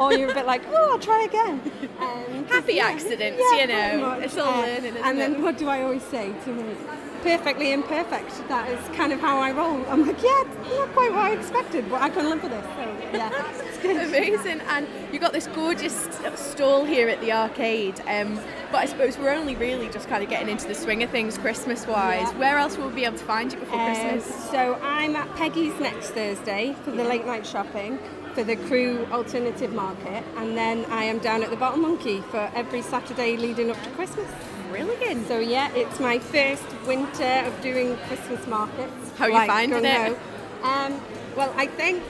Or 0.00 0.12
you're 0.12 0.30
a 0.30 0.34
bit 0.34 0.46
like, 0.46 0.62
oh, 0.68 0.92
I'll 0.92 0.98
try 0.98 1.24
again. 1.24 1.60
Um, 1.98 2.44
Happy 2.46 2.74
yeah, 2.74 2.86
accidents, 2.86 3.42
yeah, 3.52 3.60
you 3.60 3.66
know. 3.66 4.12
It's 4.20 4.36
all 4.36 4.60
learning. 4.60 4.96
and 4.96 5.18
it? 5.18 5.20
then 5.20 5.42
what 5.42 5.58
do 5.58 5.68
I 5.68 5.82
always 5.82 6.02
say 6.02 6.32
to 6.44 6.52
me? 6.52 6.76
perfectly 7.26 7.72
imperfect. 7.72 8.30
That 8.48 8.70
is 8.70 8.96
kind 8.96 9.12
of 9.12 9.18
how 9.18 9.38
I 9.38 9.50
roll. 9.50 9.84
I'm 9.86 10.06
like, 10.06 10.22
yeah, 10.22 10.44
not 10.76 10.92
quite 10.92 11.10
what 11.10 11.20
I 11.20 11.32
expected, 11.32 11.90
but 11.90 12.00
I 12.00 12.08
can 12.08 12.30
live 12.30 12.40
with 12.40 12.52
it. 12.52 12.62
So, 12.62 13.08
yeah, 13.12 13.52
Amazing. 14.06 14.60
And 14.68 14.86
you've 15.12 15.22
got 15.22 15.32
this 15.32 15.48
gorgeous 15.48 16.08
stall 16.36 16.84
here 16.84 17.08
at 17.08 17.20
the 17.20 17.32
arcade. 17.32 18.00
Um, 18.06 18.38
but 18.70 18.78
I 18.78 18.86
suppose 18.86 19.18
we're 19.18 19.34
only 19.34 19.56
really 19.56 19.88
just 19.88 20.08
kind 20.08 20.22
of 20.22 20.30
getting 20.30 20.48
into 20.48 20.68
the 20.68 20.74
swing 20.74 21.02
of 21.02 21.10
things 21.10 21.36
Christmas 21.38 21.86
wise. 21.86 22.32
Yeah. 22.32 22.38
Where 22.38 22.58
else 22.58 22.76
will 22.76 22.88
we 22.88 22.94
be 22.94 23.04
able 23.04 23.18
to 23.18 23.24
find 23.24 23.52
you 23.52 23.58
before 23.58 23.80
uh, 23.80 23.86
Christmas? 23.86 24.50
So 24.50 24.78
I'm 24.82 25.16
at 25.16 25.28
Peggy's 25.36 25.78
next 25.80 26.10
Thursday 26.10 26.76
for 26.84 26.92
the 26.92 27.04
late 27.04 27.26
night 27.26 27.46
shopping 27.46 27.98
for 28.36 28.44
the 28.44 28.56
Crew 28.68 29.06
Alternative 29.12 29.72
Market, 29.72 30.22
and 30.36 30.58
then 30.58 30.84
I 30.90 31.04
am 31.04 31.20
down 31.20 31.42
at 31.42 31.48
the 31.48 31.56
Bottle 31.56 31.80
Monkey 31.80 32.20
for 32.20 32.50
every 32.54 32.82
Saturday 32.82 33.34
leading 33.34 33.70
up 33.70 33.82
to 33.82 33.88
Christmas. 33.92 34.30
Brilliant. 34.68 35.26
So 35.26 35.38
yeah, 35.38 35.72
it's 35.72 35.98
my 36.00 36.18
first 36.18 36.66
winter 36.86 37.24
of 37.46 37.58
doing 37.62 37.96
Christmas 38.08 38.46
markets. 38.46 38.92
How 39.16 39.24
are 39.24 39.30
you 39.30 39.46
finding 39.46 39.86
it? 39.86 40.18
Um, 40.62 41.00
well, 41.34 41.50
I 41.56 41.66
think 41.66 42.02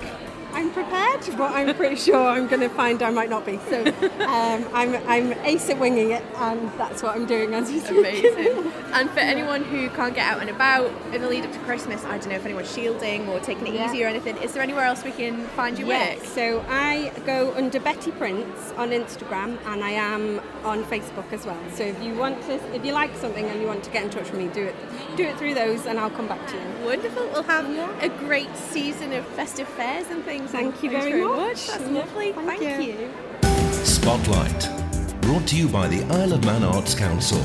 I'm 0.57 0.71
prepared, 0.71 1.21
but 1.37 1.53
I'm 1.53 1.75
pretty 1.75 1.97
sure 1.97 2.17
I'm 2.17 2.47
going 2.47 2.63
to 2.63 2.71
find 2.71 3.03
I 3.03 3.11
might 3.11 3.29
not 3.29 3.45
be. 3.45 3.59
So 3.69 3.85
um, 4.25 4.67
I'm, 4.73 4.95
I'm 5.07 5.35
ace 5.45 5.69
at 5.69 5.79
winging 5.79 6.13
it, 6.13 6.25
and 6.37 6.73
that's 6.79 7.03
what 7.03 7.15
I'm 7.15 7.27
doing 7.27 7.53
as 7.53 7.71
we 7.71 7.79
speak. 7.81 7.99
Amazing. 7.99 8.73
and 8.95 9.11
for 9.11 9.19
anyone 9.19 9.65
who 9.65 9.91
can't 9.91 10.15
get 10.15 10.27
out 10.27 10.41
and 10.41 10.49
about 10.49 10.91
in 11.13 11.21
the 11.21 11.29
lead 11.29 11.45
up 11.45 11.53
to 11.53 11.59
Christmas, 11.59 12.03
I 12.07 12.17
don't 12.17 12.31
know 12.31 12.37
if 12.37 12.47
anyone's 12.47 12.73
shielding 12.73 13.29
or 13.29 13.39
taking 13.41 13.67
it 13.67 13.75
yeah. 13.75 13.91
easy 13.91 14.03
or 14.03 14.07
anything. 14.07 14.39
Is 14.39 14.55
there 14.55 14.63
anywhere 14.63 14.85
else 14.85 15.05
we 15.05 15.13
can 15.13 15.47
find 15.49 15.79
your 15.79 15.89
yes. 15.89 16.21
work? 16.21 16.27
So 16.29 16.65
I 16.71 17.13
go 17.27 17.53
under 17.55 17.79
Betty 17.79 18.13
Prints 18.13 18.73
on 18.79 18.93
Instagram, 18.93 19.59
and 19.67 19.85
I 19.85 19.91
am 19.91 20.41
on 20.65 20.85
Facebook 20.85 21.31
as 21.35 21.45
well. 21.45 21.61
So 21.75 21.85
if 21.85 22.03
you 22.03 22.15
want 22.15 22.41
to, 22.45 22.55
if 22.75 22.83
you 22.83 22.93
like 22.93 23.15
something 23.17 23.45
and 23.45 23.61
you 23.61 23.67
want 23.67 23.85
to 23.85 23.91
get 23.91 24.05
in 24.05 24.09
touch 24.09 24.31
with 24.31 24.41
me, 24.41 24.49
do 24.49 24.65
it, 24.65 24.75
do 25.19 25.25
it 25.25 25.37
through 25.37 25.53
those, 25.53 25.85
and 25.85 26.01
I'll 26.01 26.09
come 26.09 26.29
back 26.29 26.47
to 26.49 26.57
you. 26.57 26.87
Wonderful. 26.87 27.29
We'll 27.35 27.43
have 27.43 27.71
yeah. 27.71 28.01
a 28.01 28.09
great 28.09 28.57
season 28.57 29.13
of 29.13 29.27
festive 29.27 29.69
fairs 29.69 30.07
and 30.09 30.25
things 30.25 30.46
Thank 30.49 30.83
you 30.83 30.91
very, 30.91 31.13
very 31.13 31.25
much. 31.25 31.37
much. 31.37 31.67
That's 31.67 31.91
lovely. 31.91 32.33
Thank, 32.33 32.61
Thank 32.61 32.87
you. 32.87 32.95
you. 32.95 33.85
Spotlight, 33.85 34.69
brought 35.23 35.47
to 35.49 35.57
you 35.57 35.69
by 35.69 35.89
the 35.89 36.03
Isle 36.15 36.35
of 36.35 36.45
Man 36.45 36.63
Arts 36.63 36.95
Council. 36.95 37.43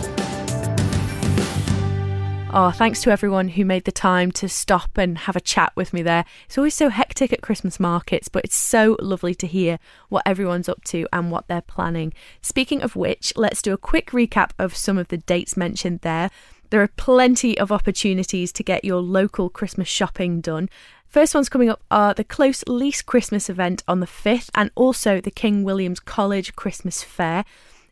Oh, 2.54 2.70
thanks 2.70 3.02
to 3.04 3.12
everyone 3.12 3.48
who 3.48 3.64
made 3.64 3.86
the 3.86 3.94
time 3.94 4.30
to 4.34 4.50
stop 4.50 4.98
and 4.98 5.18
have 5.20 5.38
a 5.38 5.42
chat 5.42 5.72
with 5.78 5.94
me 5.94 6.02
there. 6.02 6.26
It's 6.48 6.58
always 6.58 6.74
so 6.74 6.90
hectic 6.90 7.32
at 7.32 7.42
Christmas 7.42 7.80
markets, 7.80 8.28
but 8.28 8.44
it's 8.44 8.58
so 8.58 8.98
lovely 9.00 9.34
to 9.36 9.48
hear 9.48 9.80
what 10.10 10.24
everyone's 10.26 10.68
up 10.68 10.84
to 10.86 11.08
and 11.14 11.32
what 11.32 11.48
they're 11.48 11.62
planning. 11.62 12.14
Speaking 12.42 12.82
of 12.82 12.98
which, 12.98 13.32
let's 13.38 13.62
do 13.62 13.72
a 13.72 13.78
quick 13.78 14.12
recap 14.12 14.52
of 14.60 14.76
some 14.76 14.98
of 14.98 15.08
the 15.08 15.18
dates 15.18 15.56
mentioned 15.56 16.02
there. 16.02 16.30
There 16.72 16.82
are 16.82 16.88
plenty 16.88 17.58
of 17.60 17.70
opportunities 17.70 18.54
to 18.54 18.64
get 18.64 18.86
your 18.86 19.02
local 19.02 19.50
Christmas 19.50 19.90
shopping 19.90 20.40
done. 20.40 20.70
First 21.06 21.36
ones 21.36 21.50
coming 21.50 21.70
up 21.70 21.84
are 21.92 22.14
the 22.14 22.24
Close 22.24 22.64
Lease 22.66 23.02
Christmas 23.02 23.50
event 23.50 23.84
on 23.90 24.00
the 24.00 24.06
5th 24.06 24.50
and 24.56 24.72
also 24.74 25.20
the 25.20 25.32
King 25.32 25.66
William's 25.66 26.00
College 26.00 26.56
Christmas 26.56 27.04
Fair. 27.04 27.44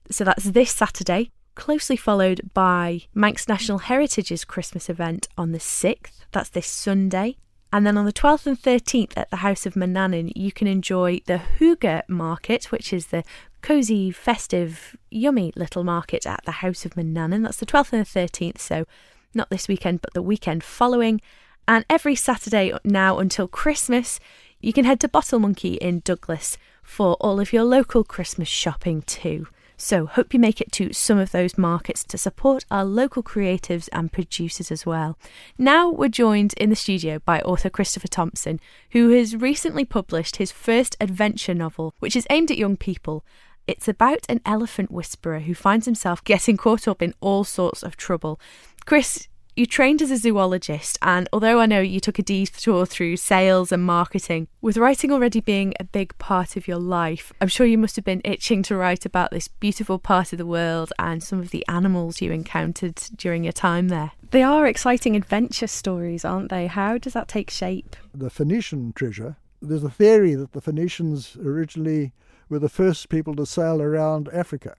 So 0.10 0.24
that's 0.24 0.46
this 0.46 0.72
Saturday, 0.72 1.32
closely 1.56 1.98
followed 1.98 2.52
by 2.54 3.02
Manx 3.14 3.50
National 3.50 3.80
Heritage's 3.80 4.46
Christmas 4.46 4.90
event 4.90 5.28
on 5.38 5.52
the 5.52 5.60
6th. 5.60 6.22
That's 6.32 6.50
this 6.50 6.68
Sunday. 6.68 7.36
And 7.74 7.86
then 7.86 7.98
on 7.98 8.06
the 8.06 8.14
12th 8.14 8.48
and 8.48 8.60
13th 8.60 9.12
at 9.18 9.30
the 9.30 9.38
House 9.38 9.66
of 9.66 9.76
Manannan, 9.76 10.32
you 10.36 10.54
can 10.54 10.68
enjoy 10.68 11.20
the 11.28 11.42
Hygge 11.60 12.02
Market, 12.08 12.72
which 12.72 12.94
is 12.94 13.08
the 13.08 13.24
cosy, 13.62 14.12
festive, 14.12 14.96
yummy 15.10 15.51
little 15.56 15.84
market 15.84 16.25
at 16.25 16.44
the 16.46 16.51
House 16.51 16.86
of 16.86 16.96
Manannan. 16.96 17.44
That's 17.44 17.58
the 17.58 17.66
12th 17.66 17.94
and 17.94 18.06
the 18.06 18.20
13th, 18.20 18.60
so 18.60 18.86
not 19.34 19.50
this 19.50 19.68
weekend, 19.68 20.01
but 20.01 20.13
the 20.13 20.22
weekend 20.22 20.63
following. 20.63 21.22
And 21.68 21.86
every 21.89 22.16
Saturday 22.16 22.74
now 22.84 23.20
until 23.20 23.48
Christmas, 23.48 24.20
you 24.60 24.74
can 24.74 24.86
head 24.86 25.00
to 25.01 25.08
Bottle 25.08 25.39
Monkey 25.39 25.75
in 25.75 26.00
Douglas 26.00 26.58
for 26.84 27.13
all 27.22 27.39
of 27.39 27.54
your 27.54 27.63
local 27.63 28.04
Christmas 28.04 28.48
shopping 28.48 29.04
too. 29.04 29.48
So, 29.82 30.08
hope 30.08 30.34
you 30.34 30.42
make 30.42 30.60
it 30.60 30.74
to 30.74 30.92
some 30.92 31.18
of 31.20 31.32
those 31.32 31.58
markets 31.58 32.04
to 32.04 32.18
support 32.18 32.66
our 32.70 32.84
local 32.84 33.24
creatives 33.24 33.88
and 33.94 34.12
producers 34.12 34.72
as 34.72 34.86
well. 34.86 35.18
Now, 35.58 35.89
we're 35.89 36.10
joined 36.10 36.54
in 36.58 36.70
the 36.70 36.75
studio 36.75 37.20
by 37.20 37.39
author 37.39 37.70
Christopher 37.70 38.10
Thompson, 38.10 38.60
who 38.92 39.12
has 39.12 39.38
recently 39.38 39.86
published 39.86 40.36
his 40.36 40.51
first 40.51 40.98
adventure 41.00 41.54
novel, 41.54 41.94
which 42.00 42.18
is 42.18 42.28
aimed 42.30 42.51
at 42.51 42.58
young 42.58 42.75
people. 42.75 43.24
It's 43.70 43.88
about 43.88 44.26
an 44.28 44.42
elephant 44.48 44.90
whisperer 44.90 45.42
who 45.42 45.54
finds 45.54 45.86
himself 45.86 46.24
getting 46.24 46.58
caught 46.58 46.88
up 46.88 47.04
in 47.04 47.14
all 47.22 47.44
sorts 47.44 47.84
of 47.84 47.98
trouble. 47.98 48.42
Chris, 48.88 49.28
you 49.56 49.68
trained 49.68 50.02
as 50.02 50.10
a 50.10 50.18
zoologist, 50.18 50.98
and 51.04 51.30
although 51.32 51.60
I 51.60 51.68
know 51.68 51.80
you 51.80 52.00
took 52.00 52.18
a 52.18 52.24
detour 52.24 52.88
through 52.88 53.18
sales 53.18 53.72
and 53.72 53.84
marketing, 53.84 54.48
with 54.60 54.76
writing 54.76 55.12
already 55.12 55.40
being 55.40 55.76
a 55.80 55.84
big 55.84 56.18
part 56.18 56.58
of 56.58 56.68
your 56.68 56.80
life, 56.80 57.32
I'm 57.40 57.48
sure 57.48 57.68
you 57.68 57.78
must 57.78 57.96
have 57.96 58.04
been 58.04 58.24
itching 58.26 58.64
to 58.64 58.76
write 58.76 59.06
about 59.06 59.30
this 59.30 59.48
beautiful 59.48 60.00
part 60.00 60.34
of 60.34 60.40
the 60.40 60.48
world 60.48 60.92
and 60.98 61.22
some 61.22 61.40
of 61.40 61.52
the 61.52 61.64
animals 61.68 62.24
you 62.24 62.32
encountered 62.32 62.96
during 63.18 63.44
your 63.44 63.54
time 63.54 63.90
there. 63.90 64.14
They 64.32 64.42
are 64.42 64.66
exciting 64.66 65.16
adventure 65.16 65.68
stories, 65.68 66.26
aren't 66.26 66.50
they? 66.50 66.66
How 66.66 66.98
does 66.98 67.14
that 67.14 67.28
take 67.28 67.52
shape? 67.52 67.96
The 68.16 68.32
Phoenician 68.32 68.94
treasure, 68.94 69.36
there's 69.62 69.84
a 69.84 69.92
theory 69.92 70.34
that 70.34 70.54
the 70.54 70.62
Phoenicians 70.62 71.38
originally 71.40 72.14
were 72.50 72.60
the 72.60 72.70
first 72.70 73.10
people 73.10 73.36
to 73.36 73.46
sail 73.46 73.82
around 73.82 74.27
Africa 74.34 74.75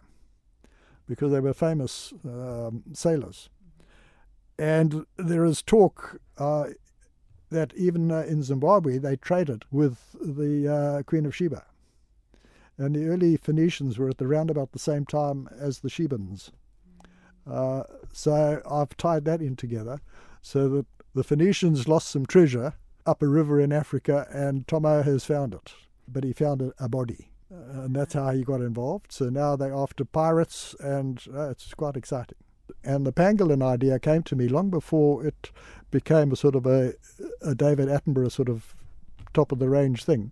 because 1.07 1.33
they 1.33 1.41
were 1.41 1.55
famous 1.55 2.13
um, 2.25 2.83
sailors. 2.93 3.49
And 4.59 5.07
there 5.17 5.45
is 5.45 5.63
talk 5.63 6.21
uh, 6.39 6.67
that 7.51 7.73
even 7.75 8.13
uh, 8.13 8.25
in 8.29 8.43
Zimbabwe 8.43 8.99
they 8.99 9.17
traded 9.17 9.65
with 9.71 9.99
the 10.21 10.69
uh, 10.69 11.03
Queen 11.05 11.27
of 11.27 11.35
Sheba. 11.35 11.65
And 12.79 12.95
the 12.95 13.07
early 13.07 13.37
Phoenicians 13.37 13.99
were 13.99 14.09
at 14.09 14.19
the 14.19 14.27
roundabout 14.27 14.73
the 14.73 14.79
same 14.79 15.05
time 15.05 15.49
as 15.59 15.81
the 15.81 15.91
Shebans. 15.91 16.51
Uh, 17.51 17.83
so 18.13 18.63
I've 18.71 18.97
tied 18.97 19.25
that 19.25 19.43
in 19.43 19.57
together 19.57 20.01
so 20.43 20.69
that 20.69 20.87
the 21.15 21.25
Phoenicians 21.25 21.89
lost 21.89 22.09
some 22.09 22.25
treasure 22.25 22.75
up 23.05 23.23
a 23.23 23.27
river 23.27 23.61
in 23.61 23.73
Africa 23.73 24.29
and 24.31 24.67
Tomo 24.69 25.03
has 25.03 25.25
found 25.25 25.55
it. 25.55 25.73
But 26.07 26.25
he 26.25 26.33
found 26.33 26.63
a, 26.63 26.73
a 26.79 26.89
body. 26.89 27.31
Uh, 27.53 27.83
and 27.83 27.97
that's 27.97 28.15
how 28.15 28.31
he 28.31 28.43
got 28.43 28.61
involved. 28.61 29.13
So 29.13 29.29
now 29.29 29.57
they're 29.57 29.75
after 29.75 30.05
pirates, 30.05 30.75
and 30.81 31.23
uh, 31.35 31.51
it's 31.51 31.75
quite 31.75 31.97
exciting. 31.97 32.39
And 32.85 33.05
the 33.05 33.13
pangolin 33.13 33.63
idea 33.63 33.99
came 33.99 34.23
to 34.25 34.37
me 34.37 34.49
long 34.49 34.71
before 34.71 35.27
it 35.27 35.51
became 35.91 36.31
a 36.31 36.37
sort 36.37 36.55
of 36.55 36.67
a, 36.67 36.95
a 37.43 37.55
David 37.55 37.89
Attenborough 37.89 38.31
sort 38.31 38.49
of 38.49 38.75
top 39.35 39.53
of 39.53 39.59
the 39.59 39.69
range 39.69 40.05
thing. 40.05 40.31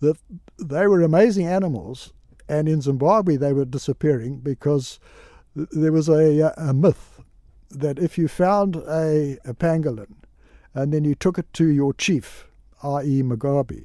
That 0.00 0.16
they 0.58 0.86
were 0.86 1.02
amazing 1.02 1.46
animals, 1.46 2.12
and 2.48 2.68
in 2.68 2.80
Zimbabwe 2.80 3.36
they 3.36 3.52
were 3.52 3.64
disappearing 3.64 4.38
because 4.38 4.98
there 5.54 5.92
was 5.92 6.08
a, 6.08 6.52
a 6.56 6.72
myth 6.72 7.20
that 7.70 7.98
if 7.98 8.18
you 8.18 8.28
found 8.28 8.76
a, 8.76 9.38
a 9.44 9.54
pangolin 9.54 10.14
and 10.74 10.92
then 10.92 11.04
you 11.04 11.14
took 11.14 11.38
it 11.38 11.52
to 11.52 11.68
your 11.68 11.92
chief, 11.92 12.48
i.e., 12.82 13.22
Mugabe, 13.22 13.84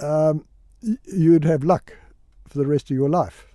um, 0.00 0.44
you'd 0.82 1.44
have 1.44 1.64
luck 1.64 1.94
for 2.48 2.58
the 2.58 2.66
rest 2.66 2.90
of 2.90 2.96
your 2.96 3.08
life. 3.08 3.46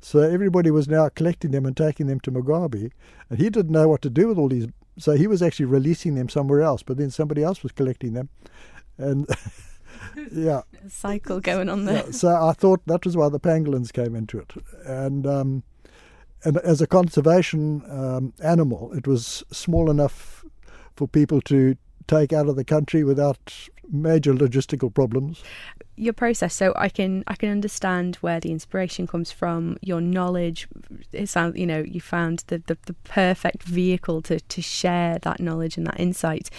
So 0.00 0.18
everybody 0.18 0.70
was 0.70 0.88
now 0.88 1.08
collecting 1.10 1.52
them 1.52 1.64
and 1.64 1.76
taking 1.76 2.08
them 2.08 2.18
to 2.20 2.32
Mugabe, 2.32 2.90
and 3.30 3.38
he 3.38 3.48
didn't 3.50 3.70
know 3.70 3.88
what 3.88 4.02
to 4.02 4.10
do 4.10 4.28
with 4.28 4.36
all 4.36 4.48
these. 4.48 4.66
So 4.98 5.12
he 5.12 5.26
was 5.26 5.42
actually 5.42 5.66
releasing 5.66 6.16
them 6.16 6.28
somewhere 6.28 6.60
else, 6.60 6.82
but 6.82 6.96
then 6.96 7.10
somebody 7.10 7.42
else 7.42 7.62
was 7.62 7.72
collecting 7.72 8.14
them, 8.14 8.28
and 8.98 9.26
yeah, 10.32 10.62
a 10.84 10.90
cycle 10.90 11.40
going 11.40 11.68
on 11.68 11.84
there. 11.84 12.04
Yeah, 12.06 12.10
so 12.10 12.28
I 12.28 12.52
thought 12.52 12.84
that 12.86 13.04
was 13.04 13.16
why 13.16 13.28
the 13.28 13.40
pangolins 13.40 13.92
came 13.92 14.16
into 14.16 14.38
it, 14.38 14.52
and 14.84 15.24
um, 15.24 15.62
and 16.44 16.58
as 16.58 16.80
a 16.80 16.86
conservation 16.88 17.82
um, 17.88 18.34
animal, 18.42 18.92
it 18.92 19.06
was 19.06 19.44
small 19.52 19.88
enough 19.88 20.44
for 20.96 21.06
people 21.06 21.40
to 21.42 21.76
take 22.08 22.32
out 22.32 22.48
of 22.48 22.56
the 22.56 22.64
country 22.64 23.04
without 23.04 23.68
major 23.88 24.34
logistical 24.34 24.92
problems 24.92 25.42
your 25.94 26.12
process 26.12 26.54
so 26.54 26.72
i 26.76 26.88
can 26.88 27.22
i 27.26 27.34
can 27.34 27.50
understand 27.50 28.16
where 28.16 28.40
the 28.40 28.50
inspiration 28.50 29.06
comes 29.06 29.30
from 29.30 29.76
your 29.82 30.00
knowledge. 30.00 30.66
It 31.12 31.28
sounds 31.28 31.58
you 31.58 31.66
know 31.66 31.80
you 31.80 32.00
found 32.00 32.44
the, 32.46 32.62
the, 32.66 32.78
the 32.86 32.94
perfect 33.04 33.62
vehicle 33.62 34.22
to 34.22 34.40
to 34.40 34.62
share 34.62 35.18
that 35.22 35.40
knowledge 35.40 35.76
and 35.76 35.86
that 35.86 36.00
insight. 36.00 36.50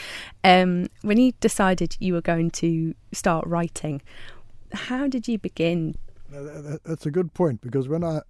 Um, 0.43 0.87
when 1.01 1.17
you 1.17 1.33
decided 1.39 1.97
you 1.99 2.13
were 2.13 2.21
going 2.21 2.51
to 2.51 2.93
start 3.11 3.45
writing 3.47 4.01
how 4.73 5.07
did 5.07 5.27
you 5.27 5.37
begin? 5.37 5.95
That's 6.29 7.05
a 7.05 7.11
good 7.11 7.33
point 7.33 7.61
because 7.61 7.87
when 7.87 8.03
i 8.03 8.21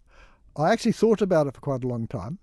i 0.57 0.71
actually 0.71 0.91
thought 0.91 1.21
about 1.21 1.47
it 1.47 1.53
for 1.53 1.61
quite 1.61 1.83
a 1.83 1.87
long 1.87 2.05
time 2.05 2.37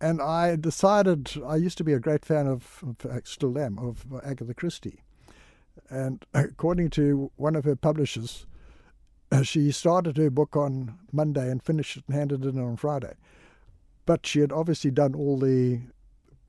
and 0.00 0.20
i 0.20 0.56
decided 0.56 1.30
i 1.46 1.56
used 1.56 1.78
to 1.78 1.84
be 1.84 1.92
a 1.92 2.00
great 2.00 2.24
fan 2.24 2.46
of, 2.46 2.82
of 2.82 3.26
still 3.26 3.56
am 3.58 3.78
of 3.78 4.04
agatha 4.24 4.52
christie 4.52 5.00
and 5.90 6.24
according 6.34 6.90
to 6.90 7.30
one 7.36 7.56
of 7.56 7.64
her 7.64 7.76
publishers, 7.76 8.46
she 9.42 9.72
started 9.72 10.16
her 10.16 10.30
book 10.30 10.56
on 10.56 10.98
Monday 11.12 11.50
and 11.50 11.62
finished 11.62 11.96
it 11.96 12.04
and 12.06 12.16
handed 12.16 12.44
it 12.44 12.54
in 12.54 12.62
on 12.62 12.76
Friday. 12.76 13.14
But 14.04 14.26
she 14.26 14.40
had 14.40 14.52
obviously 14.52 14.90
done 14.90 15.14
all 15.14 15.38
the 15.38 15.80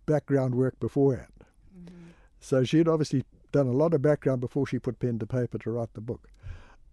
background 0.05 0.55
work 0.55 0.79
beforehand. 0.79 1.31
Mm-hmm. 1.75 2.09
So 2.39 2.63
she 2.63 2.77
had 2.77 2.87
obviously 2.87 3.23
done 3.51 3.67
a 3.67 3.71
lot 3.71 3.93
of 3.93 4.01
background 4.01 4.41
before 4.41 4.67
she 4.67 4.79
put 4.79 4.99
pen 4.99 5.19
to 5.19 5.25
paper 5.25 5.57
to 5.57 5.71
write 5.71 5.93
the 5.93 6.01
book. 6.01 6.27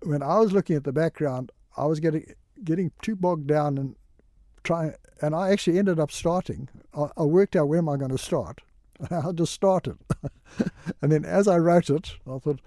When 0.03 0.23
I 0.23 0.39
was 0.39 0.53
looking 0.53 0.77
at 0.77 0.85
the 0.85 0.93
background, 0.93 1.53
I 1.77 1.87
was 1.87 2.01
getting 2.01 2.25
getting 2.63 2.93
too 3.03 3.17
bogged 3.17 3.47
down 3.47 3.79
and 3.79 3.97
trying, 4.63 4.95
and 5.21 5.35
I 5.35 5.51
actually 5.51 5.79
ended 5.79 5.99
up 5.99 6.11
starting. 6.11 6.69
I, 6.95 7.09
I 7.17 7.23
worked 7.23 7.57
out 7.57 7.69
where 7.69 7.79
am 7.79 7.89
I 7.89 7.97
going 7.97 8.11
to 8.11 8.19
start, 8.19 8.61
I 9.11 9.33
just 9.33 9.53
started. 9.53 9.99
and 11.03 11.13
then 11.13 11.25
as 11.25 11.49
I 11.49 11.59
wrote 11.59 11.91
it, 11.91 12.17
I 12.27 12.39
thought, 12.39 12.61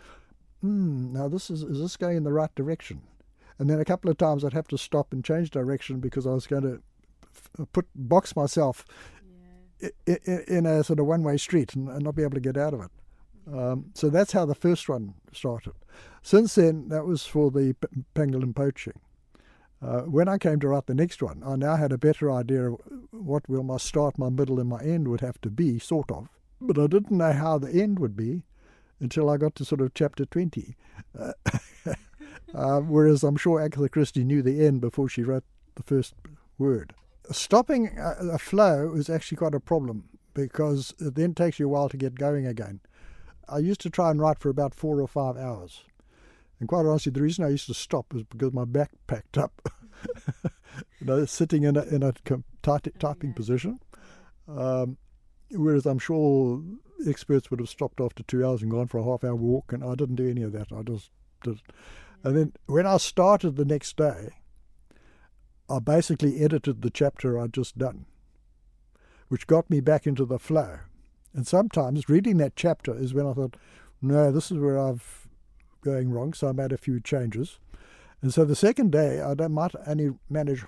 hmm, 0.61 1.13
now 1.13 1.27
this 1.27 1.49
is, 1.49 1.63
is 1.63 1.79
this 1.79 1.97
going 1.97 2.17
in 2.17 2.23
the 2.23 2.33
right 2.33 2.53
direction? 2.55 3.01
And 3.59 3.69
then 3.69 3.79
a 3.79 3.85
couple 3.85 4.09
of 4.09 4.17
times 4.17 4.43
I'd 4.43 4.53
have 4.53 4.67
to 4.69 4.77
stop 4.77 5.11
and 5.13 5.23
change 5.23 5.49
direction 5.49 5.99
because 5.99 6.27
I 6.27 6.31
was 6.31 6.47
going 6.47 6.63
to 6.63 6.81
f- 7.59 7.67
put 7.73 7.87
box 7.95 8.35
myself 8.35 8.85
yeah. 10.05 10.17
in, 10.25 10.43
in, 10.47 10.65
a 10.65 10.83
sort 10.83 10.99
of 10.99 11.05
one-way 11.07 11.37
street 11.37 11.73
and, 11.75 11.89
and, 11.89 12.03
not 12.03 12.15
be 12.15 12.23
able 12.23 12.35
to 12.35 12.39
get 12.39 12.57
out 12.57 12.73
of 12.73 12.81
it. 12.81 12.91
Um, 13.51 13.91
so 13.93 14.09
that's 14.09 14.33
how 14.33 14.45
the 14.45 14.55
first 14.55 14.87
one 14.89 15.15
started. 15.33 15.73
Since 16.21 16.55
then, 16.55 16.89
that 16.89 17.05
was 17.05 17.25
for 17.25 17.49
the 17.49 17.73
p- 17.73 18.03
pangolin 18.13 18.53
poaching. 18.53 18.99
Uh, 19.81 20.01
when 20.01 20.27
I 20.27 20.37
came 20.37 20.59
to 20.59 20.67
write 20.67 20.87
the 20.87 20.95
next 20.95 21.21
one, 21.21 21.43
I 21.45 21.55
now 21.55 21.75
had 21.75 21.91
a 21.91 21.97
better 21.97 22.31
idea 22.31 22.71
of 22.71 22.81
what 23.11 23.47
will 23.47 23.63
my 23.63 23.77
start, 23.77 24.17
my 24.17 24.29
middle, 24.29 24.59
and 24.59 24.69
my 24.69 24.81
end 24.81 25.07
would 25.07 25.21
have 25.21 25.39
to 25.41 25.49
be, 25.49 25.77
sort 25.77 26.11
of. 26.11 26.29
But 26.59 26.79
I 26.79 26.87
didn't 26.87 27.15
know 27.15 27.33
how 27.33 27.59
the 27.59 27.69
end 27.69 27.99
would 27.99 28.15
be 28.15 28.43
until 28.99 29.29
I 29.29 29.37
got 29.37 29.53
to 29.55 29.65
sort 29.65 29.81
of 29.81 29.93
chapter 29.93 30.25
20. 30.25 30.75
Uh, 31.17 31.33
uh, 32.55 32.79
whereas 32.79 33.23
I'm 33.23 33.37
sure 33.37 33.61
Agatha 33.61 33.89
Christie 33.89 34.23
knew 34.23 34.41
the 34.41 34.65
end 34.65 34.81
before 34.81 35.07
she 35.07 35.21
wrote 35.21 35.43
the 35.75 35.83
first 35.83 36.15
word. 36.57 36.93
Stopping 37.31 37.97
a, 37.97 38.33
a 38.33 38.39
flow 38.39 38.93
is 38.95 39.09
actually 39.09 39.37
quite 39.37 39.53
a 39.53 39.59
problem 39.59 40.05
because 40.33 40.93
it 40.99 41.15
then 41.15 41.33
takes 41.33 41.59
you 41.59 41.67
a 41.67 41.69
while 41.69 41.89
to 41.89 41.97
get 41.97 42.15
going 42.15 42.47
again. 42.47 42.79
I 43.49 43.59
used 43.59 43.81
to 43.81 43.89
try 43.89 44.11
and 44.11 44.19
write 44.19 44.39
for 44.39 44.49
about 44.49 44.73
four 44.73 45.01
or 45.01 45.07
five 45.07 45.37
hours. 45.37 45.83
And 46.59 46.67
quite 46.67 46.85
honestly, 46.85 47.11
the 47.11 47.21
reason 47.21 47.45
I 47.45 47.49
used 47.49 47.67
to 47.67 47.73
stop 47.73 48.13
was 48.13 48.23
because 48.23 48.53
my 48.53 48.65
back 48.65 48.91
packed 49.05 49.37
up. 49.37 49.61
you 50.99 51.05
know, 51.05 51.25
sitting 51.25 51.63
in 51.63 51.75
a, 51.75 51.83
in 51.83 52.03
a 52.03 52.13
typing 52.63 53.33
position. 53.33 53.79
Um, 54.47 54.97
whereas 55.51 55.85
I'm 55.85 55.99
sure 55.99 56.61
experts 57.05 57.49
would 57.51 57.59
have 57.59 57.69
stopped 57.69 58.01
after 58.01 58.23
two 58.23 58.45
hours 58.45 58.61
and 58.61 58.71
gone 58.71 58.87
for 58.87 58.97
a 58.97 59.03
half 59.03 59.23
hour 59.23 59.35
walk, 59.35 59.71
and 59.73 59.83
I 59.83 59.95
didn't 59.95 60.15
do 60.15 60.29
any 60.29 60.43
of 60.43 60.51
that. 60.53 60.71
I 60.71 60.81
just 60.83 61.11
did. 61.43 61.61
And 62.23 62.35
then 62.35 62.53
when 62.65 62.85
I 62.85 62.97
started 62.97 63.55
the 63.55 63.65
next 63.65 63.97
day, 63.97 64.29
I 65.69 65.79
basically 65.79 66.41
edited 66.41 66.81
the 66.81 66.89
chapter 66.89 67.39
I'd 67.39 67.53
just 67.53 67.77
done, 67.77 68.05
which 69.27 69.47
got 69.47 69.69
me 69.69 69.81
back 69.81 70.07
into 70.07 70.25
the 70.25 70.39
flow. 70.39 70.79
And 71.33 71.45
sometimes 71.45 72.09
reading 72.09 72.37
that 72.37 72.55
chapter 72.55 72.97
is 72.97 73.13
when 73.13 73.27
I 73.27 73.33
thought, 73.33 73.57
no, 74.01 74.31
this 74.31 74.51
is 74.51 74.57
where 74.57 74.79
I've 74.79 75.26
going 75.87 76.11
wrong, 76.11 76.33
so 76.33 76.49
I 76.49 76.51
made 76.51 76.73
a 76.73 76.77
few 76.77 76.99
changes. 76.99 77.59
And 78.21 78.33
so 78.33 78.43
the 78.43 78.55
second 78.55 78.91
day, 78.91 79.21
I 79.21 79.33
might 79.47 79.71
only 79.85 80.09
manage 80.29 80.65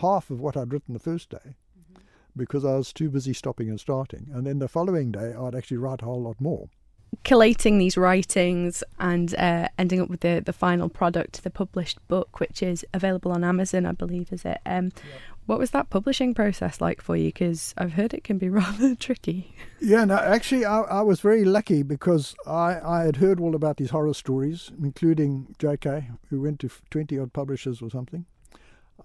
half 0.00 0.30
of 0.30 0.40
what 0.40 0.56
I'd 0.56 0.72
written 0.72 0.94
the 0.94 1.00
first 1.00 1.28
day 1.28 1.46
mm-hmm. 1.46 2.00
because 2.36 2.64
I 2.64 2.76
was 2.76 2.92
too 2.92 3.10
busy 3.10 3.34
stopping 3.34 3.68
and 3.68 3.78
starting. 3.78 4.28
And 4.32 4.46
then 4.46 4.58
the 4.60 4.68
following 4.68 5.12
day, 5.12 5.34
I'd 5.34 5.54
actually 5.54 5.76
write 5.76 6.02
a 6.02 6.06
whole 6.06 6.22
lot 6.22 6.40
more. 6.40 6.68
Collating 7.24 7.78
these 7.78 7.96
writings 7.96 8.82
and 8.98 9.34
uh, 9.34 9.68
ending 9.78 10.00
up 10.00 10.08
with 10.08 10.20
the, 10.20 10.42
the 10.44 10.52
final 10.52 10.88
product, 10.88 11.42
the 11.42 11.50
published 11.50 11.98
book, 12.08 12.40
which 12.40 12.62
is 12.62 12.84
available 12.94 13.32
on 13.32 13.44
Amazon, 13.44 13.84
I 13.84 13.92
believe, 13.92 14.32
is 14.32 14.44
it? 14.44 14.58
Um, 14.64 14.90
What 15.46 15.58
was 15.58 15.70
that 15.70 15.90
publishing 15.90 16.34
process 16.34 16.80
like 16.80 17.00
for 17.00 17.16
you? 17.16 17.26
Because 17.28 17.72
I've 17.78 17.92
heard 17.92 18.12
it 18.12 18.24
can 18.24 18.36
be 18.36 18.48
rather 18.50 18.94
tricky. 18.94 19.54
Yeah, 19.80 20.04
no, 20.04 20.16
actually, 20.16 20.64
I, 20.64 20.80
I 20.82 21.00
was 21.02 21.20
very 21.20 21.44
lucky 21.44 21.82
because 21.82 22.34
I, 22.46 22.78
I 22.84 23.04
had 23.04 23.16
heard 23.16 23.40
all 23.40 23.54
about 23.54 23.76
these 23.76 23.90
horror 23.90 24.14
stories, 24.14 24.72
including 24.82 25.54
J.K., 25.58 26.10
who 26.30 26.42
went 26.42 26.60
to 26.60 26.70
20 26.90 27.18
odd 27.18 27.32
publishers 27.32 27.80
or 27.80 27.90
something. 27.90 28.26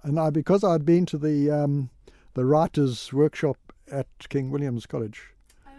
And 0.04 0.20
I, 0.20 0.32
because 0.32 0.64
I'd 0.64 0.86
been 0.86 1.06
to 1.08 1.18
the 1.18 1.52
um, 1.52 1.90
the 2.34 2.46
writers' 2.46 3.12
workshop 3.12 3.58
at 3.92 4.08
King 4.30 4.50
William's 4.52 4.86
College. 4.86 5.34
Oh, 5.68 5.72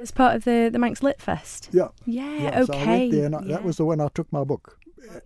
As 0.00 0.10
part 0.10 0.36
of 0.36 0.44
the, 0.44 0.70
the 0.72 0.78
Manx 0.78 1.02
Lit 1.02 1.20
Fest? 1.20 1.68
Yeah. 1.72 1.88
Yeah, 2.06 2.64
So 2.64 2.72
I 2.72 2.76
okay. 2.76 2.86
went 2.86 3.12
there 3.12 3.26
and 3.26 3.36
I, 3.36 3.40
yeah. 3.42 3.48
that 3.48 3.64
was 3.64 3.76
the 3.76 3.84
one 3.84 4.00
I 4.00 4.08
took 4.14 4.32
my 4.32 4.44
book. 4.44 4.78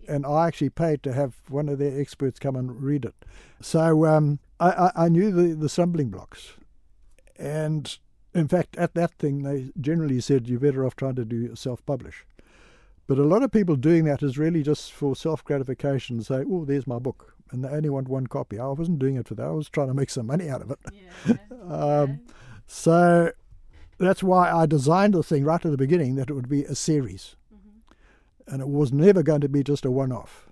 And 0.07 0.25
I 0.25 0.47
actually 0.47 0.69
paid 0.69 1.03
to 1.03 1.13
have 1.13 1.35
one 1.49 1.69
of 1.69 1.77
their 1.79 1.99
experts 1.99 2.39
come 2.39 2.55
and 2.55 2.81
read 2.81 3.05
it. 3.05 3.13
So 3.61 4.05
um, 4.05 4.39
I, 4.59 4.69
I, 4.69 4.91
I 5.05 5.09
knew 5.09 5.31
the, 5.31 5.55
the 5.55 5.69
stumbling 5.69 6.09
blocks. 6.09 6.53
And 7.37 7.97
in 8.33 8.47
fact, 8.47 8.77
at 8.77 8.93
that 8.95 9.13
thing, 9.13 9.43
they 9.43 9.71
generally 9.79 10.19
said 10.21 10.47
you're 10.47 10.59
better 10.59 10.85
off 10.85 10.95
trying 10.95 11.15
to 11.15 11.25
do 11.25 11.55
self 11.55 11.85
publish. 11.85 12.25
But 13.07 13.19
a 13.19 13.23
lot 13.23 13.43
of 13.43 13.51
people 13.51 13.75
doing 13.75 14.05
that 14.05 14.23
is 14.23 14.37
really 14.37 14.63
just 14.63 14.91
for 14.91 15.15
self 15.15 15.43
gratification 15.43 16.21
say, 16.21 16.43
oh, 16.49 16.65
there's 16.65 16.87
my 16.87 16.99
book. 16.99 17.33
And 17.51 17.63
they 17.63 17.69
only 17.69 17.89
want 17.89 18.07
one 18.07 18.27
copy. 18.27 18.59
I 18.59 18.67
wasn't 18.67 18.99
doing 18.99 19.15
it 19.15 19.27
for 19.27 19.35
that. 19.35 19.45
I 19.45 19.51
was 19.51 19.69
trying 19.69 19.87
to 19.87 19.93
make 19.93 20.09
some 20.09 20.25
money 20.25 20.49
out 20.49 20.63
of 20.63 20.71
it. 20.71 21.39
um, 21.71 22.21
so 22.65 23.31
that's 23.99 24.23
why 24.23 24.51
I 24.51 24.65
designed 24.65 25.13
the 25.13 25.21
thing 25.21 25.43
right 25.43 25.63
at 25.63 25.69
the 25.69 25.77
beginning 25.77 26.15
that 26.15 26.29
it 26.29 26.33
would 26.33 26.49
be 26.49 26.63
a 26.63 26.75
series. 26.75 27.35
And 28.47 28.61
it 28.61 28.67
was 28.67 28.91
never 28.91 29.23
going 29.23 29.41
to 29.41 29.49
be 29.49 29.63
just 29.63 29.85
a 29.85 29.91
one 29.91 30.11
off. 30.11 30.49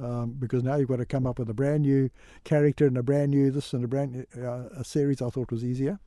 Um, 0.00 0.36
because 0.38 0.62
now 0.62 0.76
you've 0.76 0.88
got 0.88 0.96
to 0.96 1.04
come 1.04 1.26
up 1.26 1.38
with 1.38 1.50
a 1.50 1.54
brand 1.54 1.82
new 1.82 2.08
character 2.44 2.86
and 2.86 2.96
a 2.96 3.02
brand 3.02 3.30
new 3.30 3.50
this 3.50 3.74
and 3.74 3.84
a 3.84 3.88
brand 3.88 4.12
new 4.12 4.42
uh, 4.42 4.68
a 4.74 4.84
series 4.84 5.20
I 5.20 5.28
thought 5.28 5.50
was 5.50 5.62
easier. 5.62 5.98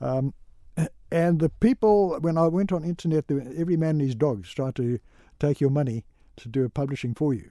Um, 0.00 0.34
and 1.12 1.38
the 1.38 1.48
people, 1.48 2.18
when 2.20 2.36
I 2.36 2.48
went 2.48 2.72
on 2.72 2.82
internet, 2.82 3.26
every 3.30 3.76
man 3.76 3.90
and 3.90 4.00
his 4.00 4.16
dogs 4.16 4.52
tried 4.52 4.74
to 4.76 4.98
take 5.38 5.60
your 5.60 5.70
money 5.70 6.04
to 6.38 6.48
do 6.48 6.64
a 6.64 6.68
publishing 6.68 7.14
for 7.14 7.32
you. 7.32 7.50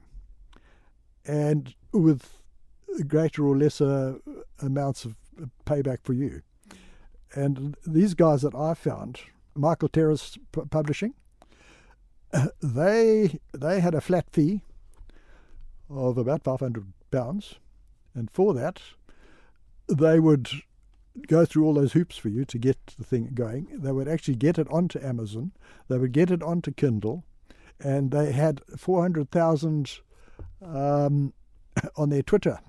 And 1.25 1.73
with 1.93 2.39
greater 3.07 3.45
or 3.45 3.57
lesser 3.57 4.19
amounts 4.59 5.05
of 5.05 5.15
payback 5.65 5.99
for 6.03 6.13
you. 6.13 6.41
And 7.33 7.75
these 7.87 8.13
guys 8.13 8.43
that 8.43 8.53
I 8.53 8.73
found, 8.73 9.19
Michael 9.55 9.89
Terence 9.89 10.37
Publishing, 10.69 11.15
they 12.61 13.39
they 13.53 13.79
had 13.79 13.95
a 13.95 14.01
flat 14.01 14.29
fee 14.31 14.61
of 15.89 16.17
about 16.17 16.43
five 16.43 16.59
hundred 16.59 16.91
pounds, 17.11 17.55
and 18.13 18.29
for 18.31 18.53
that, 18.53 18.81
they 19.87 20.19
would 20.19 20.49
go 21.27 21.45
through 21.45 21.65
all 21.65 21.73
those 21.73 21.93
hoops 21.93 22.17
for 22.17 22.29
you 22.29 22.45
to 22.45 22.57
get 22.57 22.77
the 22.97 23.03
thing 23.03 23.31
going. 23.33 23.67
They 23.71 23.91
would 23.91 24.07
actually 24.07 24.35
get 24.35 24.57
it 24.57 24.67
onto 24.69 24.99
Amazon. 24.99 25.51
They 25.87 25.97
would 25.97 26.11
get 26.11 26.31
it 26.31 26.41
onto 26.41 26.71
Kindle, 26.71 27.23
and 27.79 28.11
they 28.11 28.31
had 28.31 28.61
four 28.77 29.01
hundred 29.01 29.31
thousand 29.31 29.99
um, 30.61 31.33
on 31.95 32.09
their 32.09 32.23
Twitter. 32.23 32.59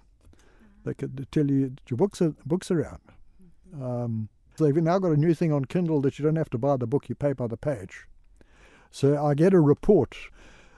They 0.84 0.94
could 0.94 1.26
tell 1.32 1.50
you 1.50 1.74
your 1.88 1.96
books 1.96 2.20
are 2.20 2.34
books 2.44 2.70
around. 2.70 3.00
Um, 3.74 4.28
so 4.56 4.64
they've 4.64 4.76
now 4.76 4.98
got 4.98 5.12
a 5.12 5.16
new 5.16 5.34
thing 5.34 5.52
on 5.52 5.64
Kindle 5.64 6.00
that 6.02 6.18
you 6.18 6.24
don't 6.24 6.36
have 6.36 6.50
to 6.50 6.58
buy 6.58 6.76
the 6.76 6.86
book; 6.86 7.08
you 7.08 7.14
pay 7.14 7.32
by 7.32 7.46
the 7.46 7.56
page. 7.56 8.06
So 8.90 9.24
I 9.24 9.34
get 9.34 9.54
a 9.54 9.60
report 9.60 10.16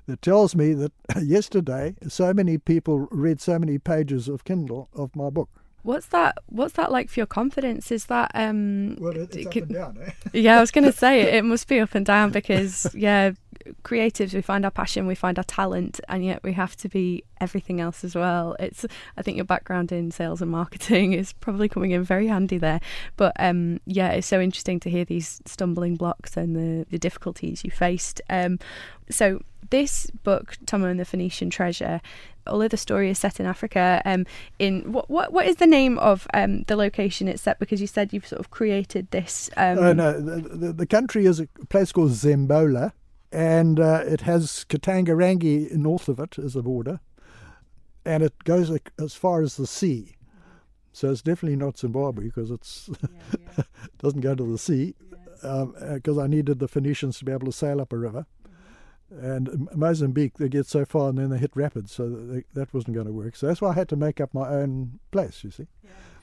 that 0.07 0.23
tells 0.23 0.55
me 0.55 0.73
that 0.75 0.93
yesterday 1.23 1.95
so 2.09 2.33
many 2.33 2.59
people 2.59 3.09
read 3.11 3.41
so 3.41 3.59
many 3.59 3.79
pages 3.79 4.29
of 4.29 4.45
Kindle 4.45 4.89
of 4.95 5.15
my 5.15 5.31
book. 5.31 5.49
What's 5.87 6.07
that? 6.07 6.39
What's 6.47 6.73
that 6.75 6.91
like 6.91 7.09
for 7.09 7.21
your 7.21 7.29
confidence? 7.29 7.93
Is 7.93 8.07
that 8.07 8.33
um? 8.35 8.97
Well, 8.97 9.17
it's 9.17 9.47
up 9.47 9.55
and 9.55 9.73
down, 9.73 9.99
eh? 10.05 10.11
yeah, 10.33 10.59
I 10.59 10.61
was 10.61 10.73
going 10.73 10.83
to 10.83 10.91
say 10.91 11.21
it, 11.23 11.35
it 11.35 11.45
must 11.45 11.69
be 11.69 11.79
up 11.79 11.95
and 11.95 12.05
down 12.05 12.33
because 12.33 12.93
yeah, 12.93 13.31
creatives 13.85 14.35
we 14.35 14.43
find 14.43 14.65
our 14.65 14.73
passion, 14.73 15.07
we 15.07 15.15
find 15.15 15.39
our 15.39 15.45
talent, 15.45 16.01
and 16.09 16.25
yet 16.25 16.43
we 16.43 16.55
have 16.55 16.77
to 16.79 16.89
be 16.89 17.23
everything 17.41 17.81
else 17.81 18.03
as 18.03 18.17
well. 18.17 18.57
It's 18.59 18.85
I 19.17 19.23
think 19.23 19.37
your 19.37 19.45
background 19.45 19.93
in 19.93 20.11
sales 20.11 20.43
and 20.43 20.51
marketing 20.51 21.13
is 21.21 21.33
probably 21.35 21.69
coming 21.69 21.93
in 21.93 22.03
very 22.03 22.27
handy 22.27 22.59
there. 22.59 22.81
But 23.17 23.35
um, 23.39 23.79
yeah, 23.87 24.09
it's 24.09 24.27
so 24.27 24.41
interesting 24.41 24.81
to 24.81 24.91
hear 24.91 25.05
these 25.05 25.41
stumbling 25.47 25.95
blocks 25.95 26.37
and 26.37 26.57
the 26.57 26.85
the 26.91 26.99
difficulties 26.99 27.63
you 27.63 27.71
faced. 27.71 28.21
Um, 28.29 28.59
so 29.09 29.41
this 29.71 30.11
book, 30.25 30.57
Tomo 30.67 30.89
and 30.89 30.99
the 30.99 31.05
Phoenician 31.05 31.49
Treasure, 31.49 32.01
although 32.47 32.69
the 32.69 32.77
story 32.77 33.11
is 33.11 33.19
set 33.19 33.41
in 33.41 33.47
Africa, 33.47 34.03
um, 34.05 34.27
in 34.59 34.93
what 34.93 35.09
what 35.11 35.33
what 35.33 35.47
is 35.47 35.57
the 35.57 35.67
name 35.67 35.99
of 35.99 36.27
um 36.35 36.63
the 36.63 36.77
location 36.77 37.29
it's 37.29 37.43
set? 37.43 37.59
Because 37.59 37.81
you 37.81 37.87
said 37.87 38.13
you've 38.13 38.27
sort 38.27 38.41
of 38.41 38.51
created 38.51 39.11
this. 39.11 39.51
Um, 39.57 39.79
Oh 39.79 39.93
no, 39.93 40.21
the, 40.21 40.49
the, 40.49 40.73
the 40.73 40.87
country 40.87 41.27
is 41.27 41.41
a 41.41 41.47
place 41.69 41.93
called 41.93 42.11
Zembola, 42.13 42.93
and 43.33 43.81
uh, 43.81 44.03
it 44.07 44.23
has 44.23 44.65
Katangarangi 44.69 45.73
north 45.73 46.09
of 46.09 46.19
it 46.21 46.39
as 46.39 46.57
a 46.57 46.63
border, 46.63 47.01
and 48.05 48.23
it 48.23 48.45
goes 48.45 48.71
as 48.99 49.15
far 49.15 49.43
as 49.43 49.57
the 49.57 49.67
sea. 49.67 50.13
So 50.93 51.11
it's 51.11 51.21
definitely 51.21 51.57
not 51.57 51.79
Zimbabwe 51.79 52.25
because 52.25 52.51
it's 52.51 52.89
doesn't 53.99 54.23
go 54.23 54.35
to 54.35 54.51
the 54.51 54.59
sea. 54.59 54.95
Because 55.43 56.17
I 56.17 56.27
needed 56.27 56.59
the 56.59 56.69
Phoenicians 56.69 57.19
to 57.19 57.27
be 57.27 57.33
able 57.33 57.45
to 57.45 57.53
sail 57.53 57.83
up 57.83 57.93
a 57.93 57.99
river, 57.99 58.25
and 59.11 59.69
Mozambique 59.75 60.35
they 60.39 60.49
get 60.49 60.67
so 60.67 60.85
far 60.85 61.11
and 61.11 61.19
then 61.19 61.31
they 61.31 61.39
hit 61.39 61.53
rapids, 61.55 61.93
so 61.93 62.09
that, 62.09 62.33
they, 62.33 62.45
that 62.55 62.75
wasn't 62.75 62.95
going 62.95 63.07
to 63.07 63.13
work. 63.13 63.37
So 63.37 63.47
that's 63.47 63.61
why 63.61 63.71
I 63.71 63.75
had 63.75 63.89
to 63.91 63.97
make 63.97 64.21
up 64.21 64.35
my 64.35 64.49
own 64.49 64.99
place. 65.11 65.45
You 65.45 65.51
see, 65.51 65.67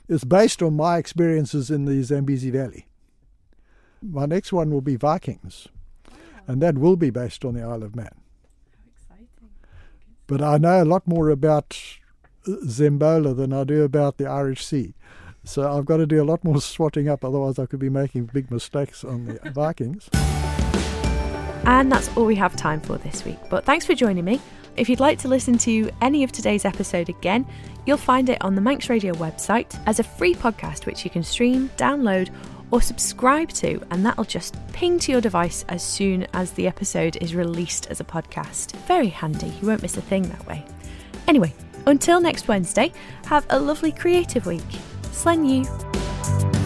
it's 0.10 0.24
based 0.24 0.62
on 0.62 0.76
my 0.76 0.98
experiences 0.98 1.72
in 1.72 1.86
the 1.86 2.02
Zambezi 2.04 2.50
Valley. 2.50 2.88
My 4.02 4.26
next 4.26 4.52
one 4.52 4.70
will 4.70 4.82
be 4.82 4.98
Vikings, 4.98 5.68
and 6.46 6.62
that 6.62 6.78
will 6.78 6.98
be 6.98 7.10
based 7.10 7.46
on 7.46 7.54
the 7.54 7.62
Isle 7.62 7.84
of 7.84 7.96
Man. 7.96 8.14
But 10.28 10.42
I 10.42 10.58
know 10.58 10.82
a 10.82 10.86
lot 10.86 11.08
more 11.08 11.30
about 11.30 11.78
uh, 12.48 12.52
Zembola 12.66 13.36
than 13.36 13.54
I 13.54 13.64
do 13.64 13.84
about 13.84 14.18
the 14.18 14.26
Irish 14.26 14.66
Sea. 14.66 14.96
So 15.44 15.70
I've 15.70 15.86
got 15.86 15.98
to 15.98 16.06
do 16.06 16.22
a 16.22 16.26
lot 16.26 16.44
more 16.44 16.62
swatting 16.62 17.10
up, 17.10 17.26
otherwise 17.26 17.60
I 17.60 17.66
could 17.66 17.80
be 17.80 17.90
making 17.90 18.30
big 18.34 18.50
mistakes 18.50 19.04
on 19.04 19.26
the 19.26 19.52
Vikings. 19.54 20.10
And 21.66 21.92
that's 21.92 22.16
all 22.18 22.26
we 22.26 22.36
have 22.36 22.56
time 22.56 22.82
for 22.82 22.98
this 22.98 23.24
week. 23.26 23.40
But 23.50 23.66
thanks 23.66 23.86
for 23.86 23.94
joining 23.94 24.26
me. 24.26 24.42
If 24.76 24.90
you'd 24.90 25.00
like 25.00 25.20
to 25.20 25.28
listen 25.28 25.58
to 25.60 25.90
any 26.02 26.24
of 26.24 26.32
today's 26.32 26.66
episode 26.66 27.10
again, 27.10 27.46
you'll 27.86 27.98
find 27.98 28.30
it 28.30 28.42
on 28.42 28.56
the 28.56 28.62
Manx 28.62 28.90
Radio 28.90 29.14
website 29.14 29.80
as 29.86 30.00
a 30.00 30.04
free 30.04 30.34
podcast 30.34 30.86
which 30.86 31.04
you 31.04 31.12
can 31.12 31.24
stream, 31.24 31.70
download, 31.78 32.30
or 32.72 32.82
subscribe 32.82 33.50
to, 33.50 33.80
and 33.92 34.04
that'll 34.04 34.24
just 34.24 34.56
ping 34.74 34.98
to 34.98 35.12
your 35.12 35.22
device 35.22 35.64
as 35.70 35.84
soon 35.84 36.26
as 36.34 36.52
the 36.54 36.66
episode 36.68 37.18
is 37.22 37.36
released 37.36 37.86
as 37.92 38.00
a 38.00 38.04
podcast. 38.04 38.72
Very 38.88 39.10
handy, 39.10 39.54
you 39.62 39.68
won't 39.68 39.84
miss 39.84 39.96
a 39.96 40.02
thing 40.02 40.24
that 40.30 40.46
way. 40.48 40.66
Anyway, 41.28 41.54
until 41.86 42.20
next 42.20 42.48
Wednesday, 42.48 42.92
have 43.26 43.46
a 43.52 43.60
lovely 43.60 43.92
creative 43.92 44.48
week. 44.48 44.64
Slen 45.12 45.46
you. 45.48 46.63